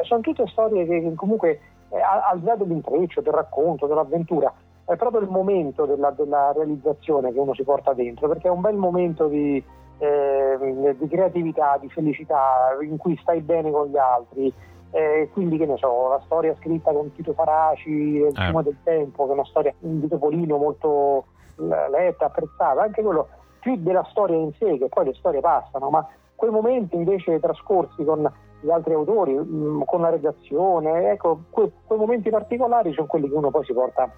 sono 0.03 0.21
tutte 0.21 0.47
storie 0.49 0.87
che 0.87 1.13
comunque 1.15 1.61
eh, 1.91 2.01
al 2.01 2.41
di 2.41 2.47
là 2.47 2.57
dell'intreccio, 2.57 3.21
del 3.21 3.33
racconto, 3.33 3.87
dell'avventura, 3.87 4.53
è 4.85 4.97
proprio 4.97 5.21
il 5.21 5.29
momento 5.29 5.87
della, 5.87 6.11
della, 6.11 6.53
realizzazione 6.53 7.33
che 7.33 7.39
uno 7.39 7.55
si 7.55 7.63
porta 7.63 7.93
dentro, 7.93 8.29
perché 8.29 8.49
è 8.49 8.51
un 8.51 8.61
bel 8.61 8.77
momento 8.77 9.29
di, 9.29 9.63
eh, 9.99 10.97
di 10.99 11.09
creatività, 11.09 11.79
di 11.81 11.89
felicità, 11.89 12.77
in 12.83 12.97
cui 12.97 13.17
stai 13.23 13.41
bene 13.41 13.71
con 13.71 13.89
gli 13.89 13.97
altri. 13.97 14.53
Eh, 14.95 15.29
quindi 15.33 15.57
che 15.57 15.67
ne 15.67 15.77
so, 15.77 16.09
la 16.09 16.21
storia 16.25 16.55
scritta 16.55 16.93
con 16.93 17.13
Tito 17.13 17.33
Faraci, 17.33 17.91
Il 17.91 18.27
eh. 18.27 18.31
fiume 18.33 18.63
del 18.63 18.77
tempo, 18.85 19.25
che 19.25 19.31
è 19.31 19.35
una 19.35 19.45
storia 19.45 19.75
di 19.77 20.07
Topolino 20.07 20.57
molto 20.57 21.25
letta, 21.57 22.27
apprezzata, 22.27 22.83
anche 22.83 23.03
quello 23.03 23.27
più 23.59 23.75
della 23.77 24.07
storia 24.11 24.37
in 24.37 24.53
sé, 24.53 24.79
che 24.79 24.89
poi 24.89 25.07
le 25.07 25.15
storie 25.15 25.41
passano, 25.41 25.91
ma 25.91 26.07
quei 26.37 26.53
momenti 26.53 26.95
invece 26.95 27.41
trascorsi 27.41 28.05
con 28.05 28.31
gli 28.61 28.71
altri 28.71 28.95
autori, 28.95 29.33
mh, 29.35 29.43
mm, 29.43 29.83
con 29.85 30.01
la 30.01 30.11
redazione, 30.11 31.11
ecco, 31.11 31.41
que- 31.51 31.73
quei 31.87 31.99
momenti 31.99 32.31
particolari 32.31 32.93
sono 32.93 33.09
quelli 33.09 33.29
che 33.29 33.35
uno 33.35 33.51
poi 33.51 33.65
si 33.65 33.73
porta 33.73 34.09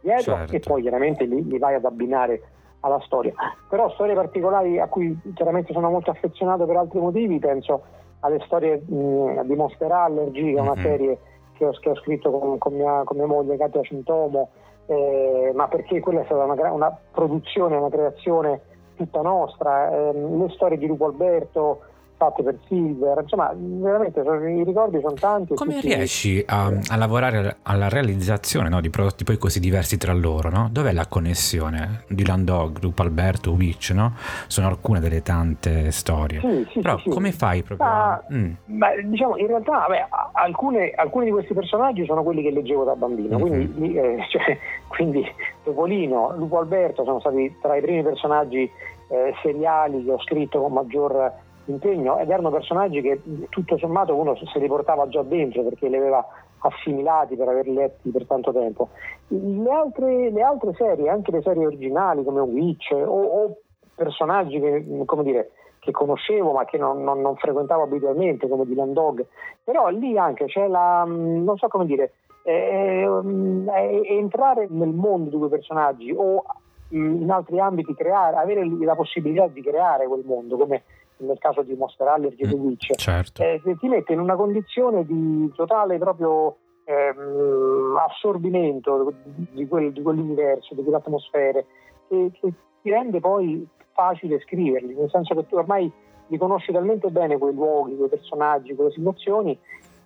dietro 0.00 0.34
certo. 0.34 0.54
e 0.56 0.60
poi 0.60 0.82
chiaramente 0.82 1.24
li, 1.24 1.42
li 1.42 1.58
vai 1.58 1.74
ad 1.74 1.86
abbinare 1.86 2.42
alla 2.80 3.00
storia. 3.00 3.32
Però 3.68 3.88
storie 3.92 4.14
particolari 4.14 4.78
a 4.78 4.88
cui 4.88 5.18
chiaramente 5.34 5.72
sono 5.72 5.88
molto 5.88 6.10
affezionato 6.10 6.66
per 6.66 6.76
altri 6.76 7.00
motivi, 7.00 7.38
penso 7.38 7.82
alle 8.26 8.42
storie 8.44 8.82
mh, 8.84 8.94
mm, 8.94 9.40
di 9.40 9.54
Monster 9.54 9.90
Allergy, 9.90 10.52
che 10.52 10.58
è 10.58 10.60
una 10.60 10.74
mm-hmm. 10.74 10.82
serie 10.82 11.18
che 11.56 11.64
ho, 11.64 11.70
che 11.70 11.90
ho 11.90 11.96
scritto 11.96 12.30
con, 12.30 12.58
con, 12.58 12.74
mia, 12.74 13.02
con, 13.04 13.16
mia, 13.16 13.26
moglie 13.26 13.56
Katia 13.56 13.82
Cintomo, 13.82 14.50
eh, 14.86 15.52
ma 15.54 15.68
perché 15.68 16.00
quella 16.00 16.20
è 16.20 16.24
stata 16.24 16.44
una, 16.44 16.72
una 16.72 16.98
produzione, 17.12 17.76
una 17.76 17.88
creazione 17.88 18.60
tutta 18.96 19.20
nostra, 19.20 19.90
eh, 19.90 20.12
le 20.12 20.48
storie 20.50 20.78
di 20.78 20.86
Lupo 20.86 21.06
Alberto, 21.06 21.80
fatte 22.16 22.42
per 22.42 22.58
Silver, 22.66 23.18
insomma 23.20 23.52
veramente 23.54 24.20
i 24.20 24.64
ricordi 24.64 25.00
sono 25.00 25.14
tanti. 25.14 25.54
Come 25.54 25.74
tutti... 25.74 25.94
riesci 25.94 26.42
a, 26.46 26.72
a, 26.88 26.96
lavorare 26.96 27.58
alla 27.62 27.88
realizzazione 27.88 28.68
no, 28.68 28.80
di 28.80 28.90
prodotti 28.90 29.24
poi 29.24 29.38
così 29.38 29.60
diversi 29.60 29.96
tra 29.98 30.12
loro? 30.12 30.48
No? 30.48 30.68
Dov'è 30.70 30.92
la 30.92 31.06
connessione? 31.06 32.04
Dylan 32.08 32.44
Dog, 32.44 32.78
Lupo 32.80 33.02
Alberto, 33.02 33.52
Witch, 33.52 33.90
no? 33.90 34.14
sono 34.46 34.66
alcune 34.66 35.00
delle 35.00 35.22
tante 35.22 35.90
storie. 35.90 36.40
Sì, 36.40 36.66
sì, 36.72 36.80
Però 36.80 36.98
sì, 36.98 37.10
come 37.10 37.32
fai 37.32 37.62
proprio? 37.62 37.86
Ma, 37.86 38.22
mm. 38.32 38.52
ma, 38.66 38.88
diciamo 39.02 39.36
in 39.36 39.46
realtà 39.46 39.72
vabbè, 39.86 40.06
alcune, 40.32 40.90
alcuni 40.90 41.26
di 41.26 41.30
questi 41.32 41.54
personaggi 41.54 42.04
sono 42.04 42.22
quelli 42.22 42.42
che 42.42 42.50
leggevo 42.50 42.84
da 42.84 42.94
bambino, 42.94 43.38
mm-hmm. 43.38 43.72
quindi, 43.74 43.94
eh, 43.96 44.18
cioè, 44.30 44.58
quindi 44.88 45.24
Topolino, 45.64 46.34
Lupo 46.36 46.58
Alberto 46.58 47.04
sono 47.04 47.20
stati 47.20 47.54
tra 47.60 47.76
i 47.76 47.80
primi 47.80 48.02
personaggi 48.02 48.70
eh, 49.08 49.34
seriali 49.42 50.04
che 50.04 50.12
ho 50.12 50.20
scritto 50.20 50.60
con 50.60 50.72
maggior 50.72 51.44
impegno 51.66 52.18
ed 52.18 52.30
erano 52.30 52.50
personaggi 52.50 53.00
che 53.00 53.20
tutto 53.48 53.78
sommato 53.78 54.14
uno 54.14 54.36
se 54.36 54.58
li 54.58 54.66
portava 54.66 55.08
già 55.08 55.22
dentro 55.22 55.62
perché 55.62 55.88
li 55.88 55.96
aveva 55.96 56.24
assimilati 56.58 57.36
per 57.36 57.48
averli 57.48 57.74
letti 57.74 58.10
per 58.10 58.26
tanto 58.26 58.52
tempo. 58.52 58.88
Le 59.28 59.70
altre, 59.70 60.30
le 60.30 60.42
altre 60.42 60.72
serie, 60.74 61.08
anche 61.08 61.30
le 61.30 61.42
serie 61.42 61.66
originali 61.66 62.24
come 62.24 62.40
Witch 62.40 62.92
o, 62.92 63.22
o 63.22 63.56
personaggi 63.94 64.60
che, 64.60 64.84
dire, 65.22 65.50
che, 65.78 65.90
conoscevo 65.90 66.52
ma 66.52 66.64
che 66.64 66.78
non, 66.78 67.02
non, 67.02 67.20
non, 67.20 67.36
frequentavo 67.36 67.82
abitualmente 67.82 68.48
come 68.48 68.66
Dylan 68.66 68.92
Dog, 68.92 69.26
però 69.62 69.88
lì 69.88 70.18
anche 70.18 70.46
c'è 70.46 70.66
la, 70.68 71.04
non 71.06 71.56
so 71.56 71.68
come 71.68 71.86
dire, 71.86 72.12
è, 72.42 73.02
è 73.02 74.00
entrare 74.08 74.66
nel 74.70 74.92
mondo 74.92 75.30
di 75.30 75.36
quei 75.36 75.50
personaggi 75.50 76.12
o 76.16 76.42
in 76.90 77.28
altri 77.30 77.58
ambiti 77.58 77.94
creare, 77.94 78.36
avere 78.36 78.64
la 78.80 78.94
possibilità 78.94 79.48
di 79.48 79.60
creare 79.60 80.06
quel 80.06 80.22
mondo 80.24 80.56
come 80.56 80.82
nel 81.18 81.38
caso 81.38 81.62
di 81.62 81.74
Monster 81.74 82.06
Allergy 82.08 82.42
e 82.42 82.48
The 82.48 82.54
Witch, 82.54 82.94
certo. 82.96 83.42
eh, 83.42 83.60
ti 83.62 83.88
mette 83.88 84.12
in 84.12 84.20
una 84.20 84.36
condizione 84.36 85.04
di 85.04 85.50
totale 85.54 85.98
proprio 85.98 86.56
ehm, 86.84 87.96
assorbimento 88.08 89.12
di, 89.24 89.66
quel, 89.66 89.92
di, 89.92 90.02
quell'universo, 90.02 90.74
di 90.74 90.82
quelle 90.82 90.98
atmosfere, 90.98 91.66
che, 92.08 92.30
che 92.32 92.52
ti 92.82 92.90
rende 92.90 93.20
poi 93.20 93.66
facile 93.92 94.40
scriverli, 94.40 94.94
nel 94.94 95.10
senso 95.10 95.34
che 95.34 95.46
tu 95.46 95.56
ormai 95.56 95.90
li 96.28 96.38
conosci 96.38 96.72
talmente 96.72 97.08
bene 97.10 97.38
quei 97.38 97.54
luoghi, 97.54 97.96
quei 97.96 98.08
personaggi, 98.08 98.74
quelle 98.74 98.90
situazioni 98.90 99.58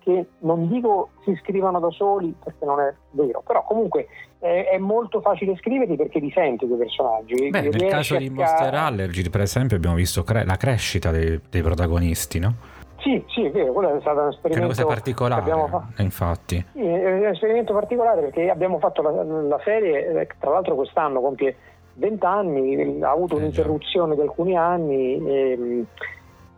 che 0.03 0.25
non 0.39 0.67
dico 0.67 1.09
si 1.23 1.37
scrivano 1.41 1.79
da 1.79 1.89
soli 1.91 2.33
perché 2.43 2.65
non 2.65 2.79
è 2.79 2.93
vero, 3.11 3.41
però 3.45 3.63
comunque 3.63 4.07
eh, 4.39 4.65
è 4.65 4.77
molto 4.77 5.21
facile 5.21 5.55
scriverli 5.57 5.95
perché 5.95 6.19
li 6.19 6.31
senti 6.31 6.65
quei 6.65 6.79
personaggi. 6.79 7.49
Beh, 7.49 7.61
nel 7.61 7.85
caso 7.87 8.17
di 8.17 8.29
Monster 8.29 8.73
Allergy, 8.73 9.29
per 9.29 9.41
esempio, 9.41 9.77
abbiamo 9.77 9.95
visto 9.95 10.23
cre- 10.23 10.45
la 10.45 10.57
crescita 10.57 11.11
dei, 11.11 11.39
dei, 11.49 11.61
protagonisti, 11.61 12.39
no? 12.39 12.55
Sì, 12.97 13.23
sì, 13.29 13.45
è 13.45 13.51
vero, 13.51 13.71
quello 13.73 13.95
è 13.95 13.99
stato 14.01 14.21
un 14.21 14.27
esperimento. 14.27 14.47
Che 14.47 14.53
è 14.53 14.57
una 14.57 14.67
cosa 14.67 14.85
particolare, 14.85 16.03
infatti. 16.03 16.65
Sì, 16.73 16.81
è 16.81 17.13
un 17.13 17.25
esperimento 17.25 17.73
particolare 17.73 18.21
perché 18.21 18.49
abbiamo 18.49 18.79
fatto 18.79 19.01
la, 19.01 19.23
la 19.23 19.59
serie, 19.63 20.21
eh, 20.21 20.27
tra 20.39 20.51
l'altro 20.51 20.75
quest'anno 20.75 21.19
compie 21.19 21.55
20 21.95 22.25
anni, 22.25 23.03
ha 23.03 23.09
avuto 23.09 23.35
eh, 23.35 23.39
un'interruzione 23.39 24.15
di 24.15 24.21
alcuni 24.21 24.55
anni. 24.55 25.23
E, 25.25 25.85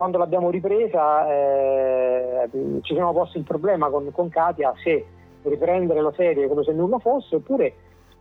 quando 0.04 0.18
l'abbiamo 0.18 0.50
ripresa 0.50 1.32
eh, 1.32 2.50
ci 2.82 2.94
siamo 2.94 3.14
posti 3.14 3.38
il 3.38 3.46
problema 3.46 3.88
con, 3.88 4.12
con 4.12 4.28
Katia 4.28 4.74
se 4.84 5.06
riprendere 5.44 6.02
la 6.02 6.12
serie 6.14 6.50
come 6.50 6.64
se 6.64 6.74
nulla 6.74 7.00
fosse 7.00 7.38
oppure 7.38 7.74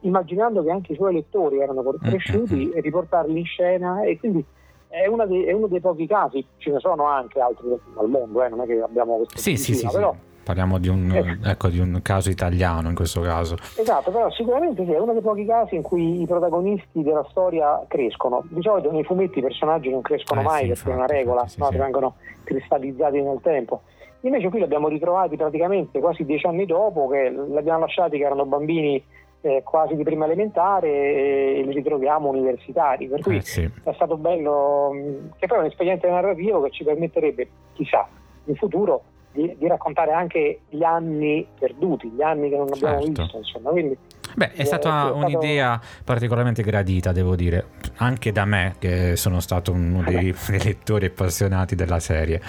immaginando 0.03 0.63
che 0.63 0.71
anche 0.71 0.93
i 0.93 0.95
suoi 0.95 1.15
lettori 1.15 1.59
erano 1.59 1.83
cresciuti 2.01 2.55
mm-hmm. 2.55 2.77
e 2.77 2.81
riportarli 2.81 3.37
in 3.37 3.45
scena 3.45 4.05
e 4.05 4.17
quindi 4.17 4.45
è, 4.87 5.09
dei, 5.27 5.45
è, 5.45 5.53
uno 5.53 5.67
dei 5.67 5.81
pochi 5.81 6.07
casi, 6.07 6.47
ce 6.59 6.71
ne 6.71 6.79
sono 6.79 7.07
anche 7.07 7.41
altri 7.41 7.77
al 7.97 8.09
mondo, 8.09 8.45
eh, 8.45 8.49
non 8.49 8.61
è 8.61 8.67
che 8.67 8.81
abbiamo 8.81 9.17
questo 9.17 9.39
sì, 9.39 9.57
sì, 9.57 9.75
sì, 9.75 9.89
però 9.91 10.13
sì. 10.13 10.32
Parliamo 10.43 10.79
di 10.79 10.89
un, 10.89 11.11
eh. 11.13 11.51
ecco, 11.51 11.69
di 11.69 11.79
un, 11.79 12.01
caso 12.03 12.29
italiano 12.29 12.89
in 12.89 12.95
questo 12.95 13.21
caso. 13.21 13.57
Esatto, 13.77 14.11
però 14.11 14.29
sicuramente 14.31 14.85
sì, 14.85 14.93
è 14.93 14.99
uno 14.99 15.13
dei 15.13 15.23
pochi 15.23 15.45
casi 15.47 15.77
in 15.77 15.83
cui 15.83 16.21
i 16.21 16.27
protagonisti 16.27 17.03
della 17.03 17.25
storia 17.31 17.81
crescono. 17.87 18.45
Di 18.49 18.61
solito 18.61 18.91
nei 18.91 19.05
fumetti 19.05 19.39
i 19.39 19.43
personaggi 19.43 19.89
non 19.91 20.01
crescono 20.01 20.41
eh, 20.41 20.45
mai, 20.45 20.63
sì, 20.63 20.69
perché 20.69 20.91
è 20.91 20.95
una 20.95 21.07
regola, 21.07 21.43
infatti, 21.43 21.61
no? 21.61 21.71
sì, 21.71 21.77
vengono 21.77 22.15
cristallizzati 22.43 23.21
nel 23.21 23.39
tempo. 23.41 23.83
Invece 24.23 24.49
qui 24.49 24.59
li 24.59 24.65
abbiamo 24.65 24.89
ritrovati 24.89 25.37
praticamente 25.37 26.01
quasi 26.01 26.25
dieci 26.25 26.47
anni 26.47 26.67
dopo, 26.67 27.09
che 27.09 27.31
li 27.31 27.57
abbiamo 27.57 27.81
lasciati 27.81 28.19
che 28.19 28.25
erano 28.25 28.45
bambini 28.45 29.03
eh, 29.43 29.63
quasi 29.65 29.95
di 29.95 30.03
prima 30.03 30.25
elementare 30.25 30.89
e 30.89 31.63
li 31.65 31.73
ritroviamo 31.73 32.29
universitari. 32.29 33.07
Per 33.09 33.21
cui 33.21 33.37
eh, 33.37 33.43
sì. 33.43 33.69
è 33.85 33.93
stato 33.95 34.17
bello, 34.17 34.93
che 35.39 35.47
poi 35.47 35.59
è 35.59 35.61
un 35.61 35.67
espediente 35.67 36.09
narrativo 36.09 36.63
che 36.63 36.71
ci 36.71 36.85
permetterebbe, 36.85 37.49
chissà, 37.75 38.09
in 38.45 38.57
futuro 38.57 39.03
di, 39.33 39.55
di, 39.59 39.67
raccontare 39.67 40.13
anche 40.13 40.61
gli 40.69 40.83
anni 40.83 41.47
perduti, 41.59 42.09
gli 42.09 42.23
anni 42.23 42.49
che 42.49 42.57
non 42.57 42.69
abbiamo 42.73 43.01
certo. 43.03 43.23
visto. 43.23 43.37
Insomma. 43.39 43.71
Quindi, 43.71 43.97
Beh, 44.35 44.53
è 44.53 44.65
stata 44.65 45.09
è 45.09 45.11
un'idea 45.11 45.81
stato... 45.83 46.03
particolarmente 46.05 46.63
gradita, 46.63 47.13
devo 47.13 47.35
dire, 47.37 47.67
anche 47.97 48.33
da 48.33 48.45
me, 48.45 48.77
che 48.79 49.17
sono 49.17 49.41
stato 49.41 49.73
uno 49.73 50.03
dei, 50.03 50.35
dei 50.49 50.63
lettori 50.63 51.07
appassionati 51.07 51.75
della 51.75 51.99
serie, 51.99 52.41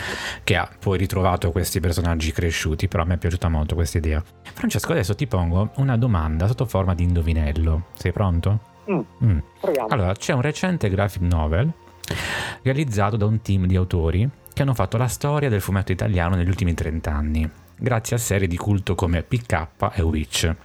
che 0.44 0.56
ha 0.56 0.70
poi 0.80 0.98
ritrovato 0.98 1.52
questi 1.52 1.80
personaggi 1.80 2.32
cresciuti, 2.32 2.88
però 2.88 3.04
a 3.04 3.06
me 3.06 3.16
è 3.16 3.18
piaciuta 3.18 3.50
molto 3.50 3.76
questa 3.76 3.98
idea. 3.98 4.24
Francesco, 4.44 4.92
adesso 4.92 5.16
ti 5.16 5.28
pongo 5.28 5.72
una 5.78 5.98
domanda 5.98 6.48
sotto 6.48 6.66
forma 6.66 6.94
di 6.94 7.04
indovinello. 7.04 7.86
Sei 7.94 8.12
pronto? 8.12 8.72
Mm. 8.92 9.00
Mm. 9.24 9.38
Allora, 9.88 10.14
c'è 10.14 10.34
un 10.34 10.42
recente 10.42 10.90
graphic 10.90 11.22
novel 11.22 11.72
realizzato 12.62 13.16
da 13.16 13.26
un 13.26 13.42
team 13.42 13.66
di 13.66 13.76
autori 13.76 14.30
che 14.54 14.62
hanno 14.62 14.74
fatto 14.76 14.98
la 14.98 15.08
storia 15.08 15.50
del 15.50 15.62
fumetto 15.62 15.92
italiano 15.92 16.36
negli 16.36 16.48
ultimi 16.48 16.74
30 16.74 17.12
anni, 17.12 17.50
grazie 17.76 18.16
a 18.16 18.20
serie 18.20 18.48
di 18.48 18.56
culto 18.56 18.94
come 18.96 19.24
PK 19.24 19.68
e 19.94 20.02
Witch. 20.02 20.56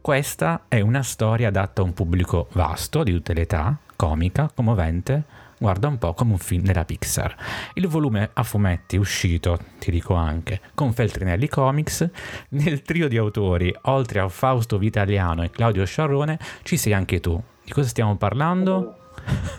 Questa 0.00 0.64
è 0.68 0.80
una 0.80 1.02
storia 1.02 1.48
adatta 1.48 1.80
a 1.80 1.84
un 1.84 1.92
pubblico 1.92 2.48
vasto, 2.52 3.04
di 3.04 3.12
tutte 3.12 3.34
le 3.34 3.42
età, 3.42 3.78
comica, 3.94 4.50
commovente, 4.52 5.24
guarda 5.58 5.88
un 5.88 5.98
po' 5.98 6.14
come 6.14 6.32
un 6.32 6.38
film 6.38 6.64
della 6.64 6.84
Pixar. 6.84 7.36
Il 7.74 7.86
volume 7.86 8.30
a 8.32 8.42
fumetti 8.42 8.96
uscito, 8.96 9.58
ti 9.78 9.90
dico 9.90 10.14
anche, 10.14 10.60
con 10.74 10.92
Feltrinelli 10.92 11.48
Comics, 11.48 12.08
nel 12.50 12.82
trio 12.82 13.06
di 13.06 13.16
autori, 13.16 13.74
oltre 13.82 14.20
a 14.20 14.28
Fausto 14.28 14.78
Vitaliano 14.78 15.44
e 15.44 15.50
Claudio 15.50 15.84
Sciarrone, 15.84 16.38
ci 16.62 16.76
sei 16.76 16.94
anche 16.94 17.20
tu. 17.20 17.40
Di 17.64 17.72
cosa 17.72 17.88
stiamo 17.88 18.16
parlando? 18.16 19.07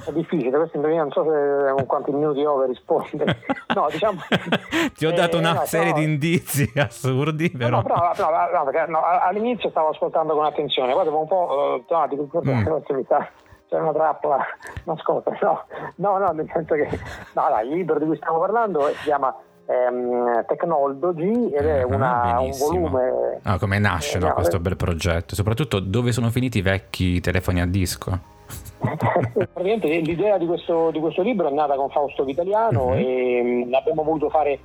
È 0.05 0.11
difficile, 0.11 0.57
questo 0.57 0.79
non 0.79 1.11
so 1.11 1.23
se 1.23 1.71
con 1.73 1.85
quanti 1.85 2.11
minuti 2.11 2.43
ho 2.43 2.57
per 2.59 2.67
rispondere. 2.69 3.37
No, 3.69 3.87
diciamo, 3.91 4.19
Ti 4.97 5.05
ho 5.05 5.11
dato 5.11 5.37
una 5.37 5.51
eh, 5.51 5.53
no, 5.53 5.65
serie 5.65 5.93
però, 5.93 5.99
di 5.99 6.03
indizi 6.11 6.71
assurdi, 6.75 7.51
però. 7.51 7.77
No, 7.77 7.83
però, 7.83 8.13
no, 8.17 8.85
no, 8.87 9.01
all'inizio 9.03 9.69
stavo 9.69 9.89
ascoltando 9.89 10.33
con 10.33 10.45
attenzione, 10.45 10.91
poi 10.91 11.03
dopo 11.05 11.19
un 11.19 11.27
po', 11.27 11.85
uh, 11.87 11.93
ah, 11.93 12.07
dico, 12.07 12.27
mm. 12.43 12.95
mi 12.95 13.03
sta, 13.03 13.29
c'è 13.69 13.79
una 13.79 13.93
trappola 13.93 14.43
nascosta. 14.85 15.37
No, 15.41 15.65
no, 15.97 16.17
no, 16.17 16.31
nel 16.31 16.49
senso 16.51 16.73
che 16.73 16.89
no, 17.33 17.45
dai, 17.47 17.67
il 17.67 17.75
libro 17.75 17.99
di 17.99 18.05
cui 18.05 18.15
stiamo 18.15 18.39
parlando 18.39 18.87
si 18.87 19.03
chiama 19.03 19.35
ehm, 19.67 20.45
Technology 20.47 21.51
ed 21.53 21.65
è 21.65 21.81
ah, 21.81 21.85
una, 21.85 22.39
un 22.39 22.51
volume. 22.57 23.39
Ah, 23.43 23.59
come 23.59 23.77
nasce 23.77 24.17
eh, 24.17 24.21
no, 24.21 24.33
questo 24.33 24.59
bel 24.59 24.75
progetto? 24.75 25.35
Soprattutto 25.35 25.79
dove 25.79 26.11
sono 26.11 26.31
finiti 26.31 26.57
i 26.57 26.61
vecchi 26.63 27.21
telefoni 27.21 27.61
a 27.61 27.67
disco? 27.67 28.37
Praticamente 28.79 29.87
l'idea 29.87 30.37
di 30.37 30.45
questo, 30.45 30.89
di 30.91 30.99
questo, 30.99 31.21
libro 31.21 31.49
è 31.49 31.51
nata 31.51 31.75
con 31.75 31.89
Fausto 31.89 32.23
Vitaliano 32.23 32.87
uh-huh. 32.87 32.93
e 32.93 33.67
l'abbiamo 33.69 34.03
voluto 34.03 34.29
fare 34.29 34.59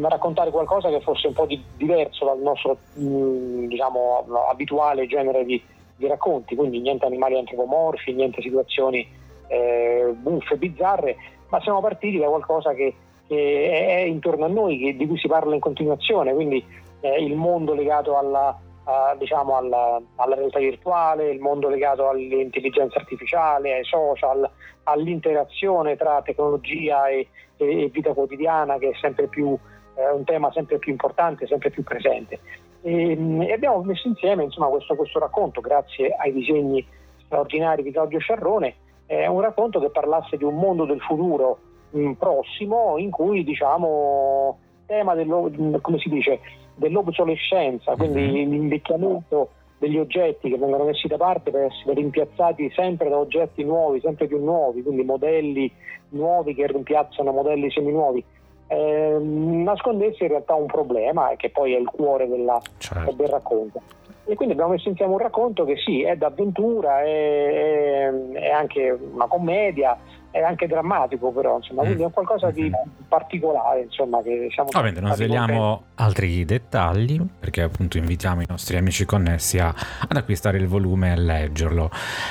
raccontare 0.00 0.50
qualcosa 0.50 0.88
che 0.88 1.00
fosse 1.00 1.28
un 1.28 1.32
po' 1.34 1.46
di, 1.46 1.62
diverso 1.76 2.24
dal 2.24 2.38
nostro 2.40 2.78
mh, 2.94 3.66
diciamo, 3.66 4.26
abituale 4.50 5.06
genere 5.06 5.44
di, 5.44 5.62
di, 5.96 6.06
racconti, 6.06 6.54
quindi 6.54 6.80
niente 6.80 7.06
animali 7.06 7.38
antropomorfi, 7.38 8.12
niente 8.12 8.42
situazioni 8.42 9.06
eh, 9.48 10.12
buffe, 10.14 10.56
bizzarre, 10.56 11.16
ma 11.48 11.60
siamo 11.60 11.80
partiti 11.80 12.18
da 12.18 12.26
qualcosa 12.26 12.72
che, 12.72 12.94
che 13.26 13.70
è 13.70 14.00
intorno 14.00 14.44
a 14.44 14.48
noi, 14.48 14.78
che, 14.78 14.96
di 14.96 15.06
cui 15.06 15.18
si 15.18 15.28
parla 15.28 15.54
in 15.54 15.60
continuazione, 15.60 16.34
quindi 16.34 16.64
eh, 17.00 17.22
il 17.22 17.34
mondo 17.34 17.74
legato 17.74 18.16
alla, 18.16 18.58
a, 18.84 19.14
diciamo 19.18 19.56
alla, 19.56 20.00
alla, 20.16 20.34
realtà 20.34 20.58
virtuale, 20.58 21.30
il 21.30 21.40
mondo 21.40 21.68
legato 21.68 22.08
all'intelligenza 22.08 22.98
artificiale, 22.98 23.74
ai 23.74 23.84
social, 23.84 24.48
all'interazione 24.84 25.96
tra 25.96 26.22
tecnologia 26.22 27.08
e, 27.08 27.28
e, 27.56 27.84
e 27.84 27.88
vita 27.88 28.12
quotidiana 28.12 28.78
che 28.78 28.90
è 28.90 28.94
sempre 29.00 29.26
più 29.28 29.56
eh, 29.94 30.10
un 30.10 30.24
tema 30.24 30.50
sempre 30.52 30.78
più 30.78 30.92
importante, 30.92 31.46
sempre 31.46 31.70
più 31.70 31.82
presente. 31.82 32.40
E, 32.82 33.16
e 33.46 33.52
abbiamo 33.52 33.82
messo 33.82 34.08
insieme 34.08 34.44
insomma, 34.44 34.68
questo, 34.68 34.94
questo, 34.94 35.18
racconto 35.18 35.60
grazie 35.60 36.14
ai 36.18 36.32
disegni 36.32 36.86
straordinari 37.24 37.82
di 37.82 37.90
Claudio 37.90 38.18
Sciarrone, 38.18 38.74
è 39.06 39.26
un 39.26 39.40
racconto 39.40 39.80
che 39.80 39.90
parlasse 39.90 40.36
di 40.36 40.44
un 40.44 40.56
mondo 40.56 40.84
del 40.84 41.00
futuro 41.00 41.58
mh, 41.90 42.12
prossimo 42.12 42.98
in 42.98 43.10
cui 43.10 43.44
diciamo 43.44 44.58
tema 44.86 45.14
dello, 45.14 45.50
come 45.80 45.98
si 45.98 46.10
dice, 46.10 46.40
dell'obsolescenza, 46.74 47.94
quindi 47.96 48.22
mm-hmm. 48.22 48.50
l'invecchiamento 48.50 49.50
degli 49.78 49.98
oggetti 49.98 50.48
che 50.48 50.56
vengono 50.56 50.84
messi 50.84 51.08
da 51.08 51.16
parte 51.16 51.50
per 51.50 51.64
essere 51.64 51.94
rimpiazzati 51.94 52.70
sempre 52.74 53.08
da 53.08 53.18
oggetti 53.18 53.62
nuovi, 53.64 54.00
sempre 54.00 54.26
più 54.26 54.42
nuovi, 54.42 54.82
quindi 54.82 55.02
modelli 55.02 55.70
nuovi 56.10 56.54
che 56.54 56.66
rimpiazzano 56.66 57.32
modelli 57.32 57.70
seminuovi, 57.70 58.24
eh, 58.68 59.18
nascondesse 59.20 60.24
in 60.24 60.30
realtà 60.30 60.54
un 60.54 60.66
problema 60.66 61.30
e 61.30 61.36
che 61.36 61.50
poi 61.50 61.74
è 61.74 61.78
il 61.78 61.86
cuore 61.86 62.28
della, 62.28 62.60
certo. 62.78 63.12
del 63.12 63.28
racconto. 63.28 63.82
E 64.26 64.36
quindi 64.36 64.54
abbiamo 64.54 64.72
messo 64.72 64.88
insieme 64.88 65.12
un 65.12 65.18
racconto 65.18 65.64
che 65.64 65.76
sì, 65.76 66.02
è 66.02 66.16
d'avventura, 66.16 67.02
è, 67.02 68.08
è, 68.08 68.12
è 68.32 68.50
anche 68.50 68.90
una 68.90 69.26
commedia, 69.26 69.98
è 70.34 70.40
anche 70.40 70.66
drammatico 70.66 71.30
però, 71.30 71.58
insomma, 71.58 71.82
mm. 71.82 71.84
quindi 71.84 72.02
è 72.02 72.10
qualcosa 72.10 72.50
di 72.50 72.68
particolare, 73.06 73.82
insomma, 73.82 74.20
che 74.20 74.48
siamo 74.50 74.68
Va 74.72 74.82
bene, 74.82 74.98
non 74.98 75.12
sveliamo 75.12 75.82
altri 75.94 76.44
dettagli, 76.44 77.20
perché 77.38 77.62
appunto 77.62 77.98
invitiamo 77.98 78.40
i 78.40 78.46
nostri 78.48 78.76
amici 78.76 79.04
connessi 79.04 79.60
a, 79.60 79.68
ad 79.68 80.16
acquistare 80.16 80.58
il 80.58 80.66
volume 80.66 81.06
e 81.06 81.10
a 81.12 81.14
leggerlo, 81.14 81.88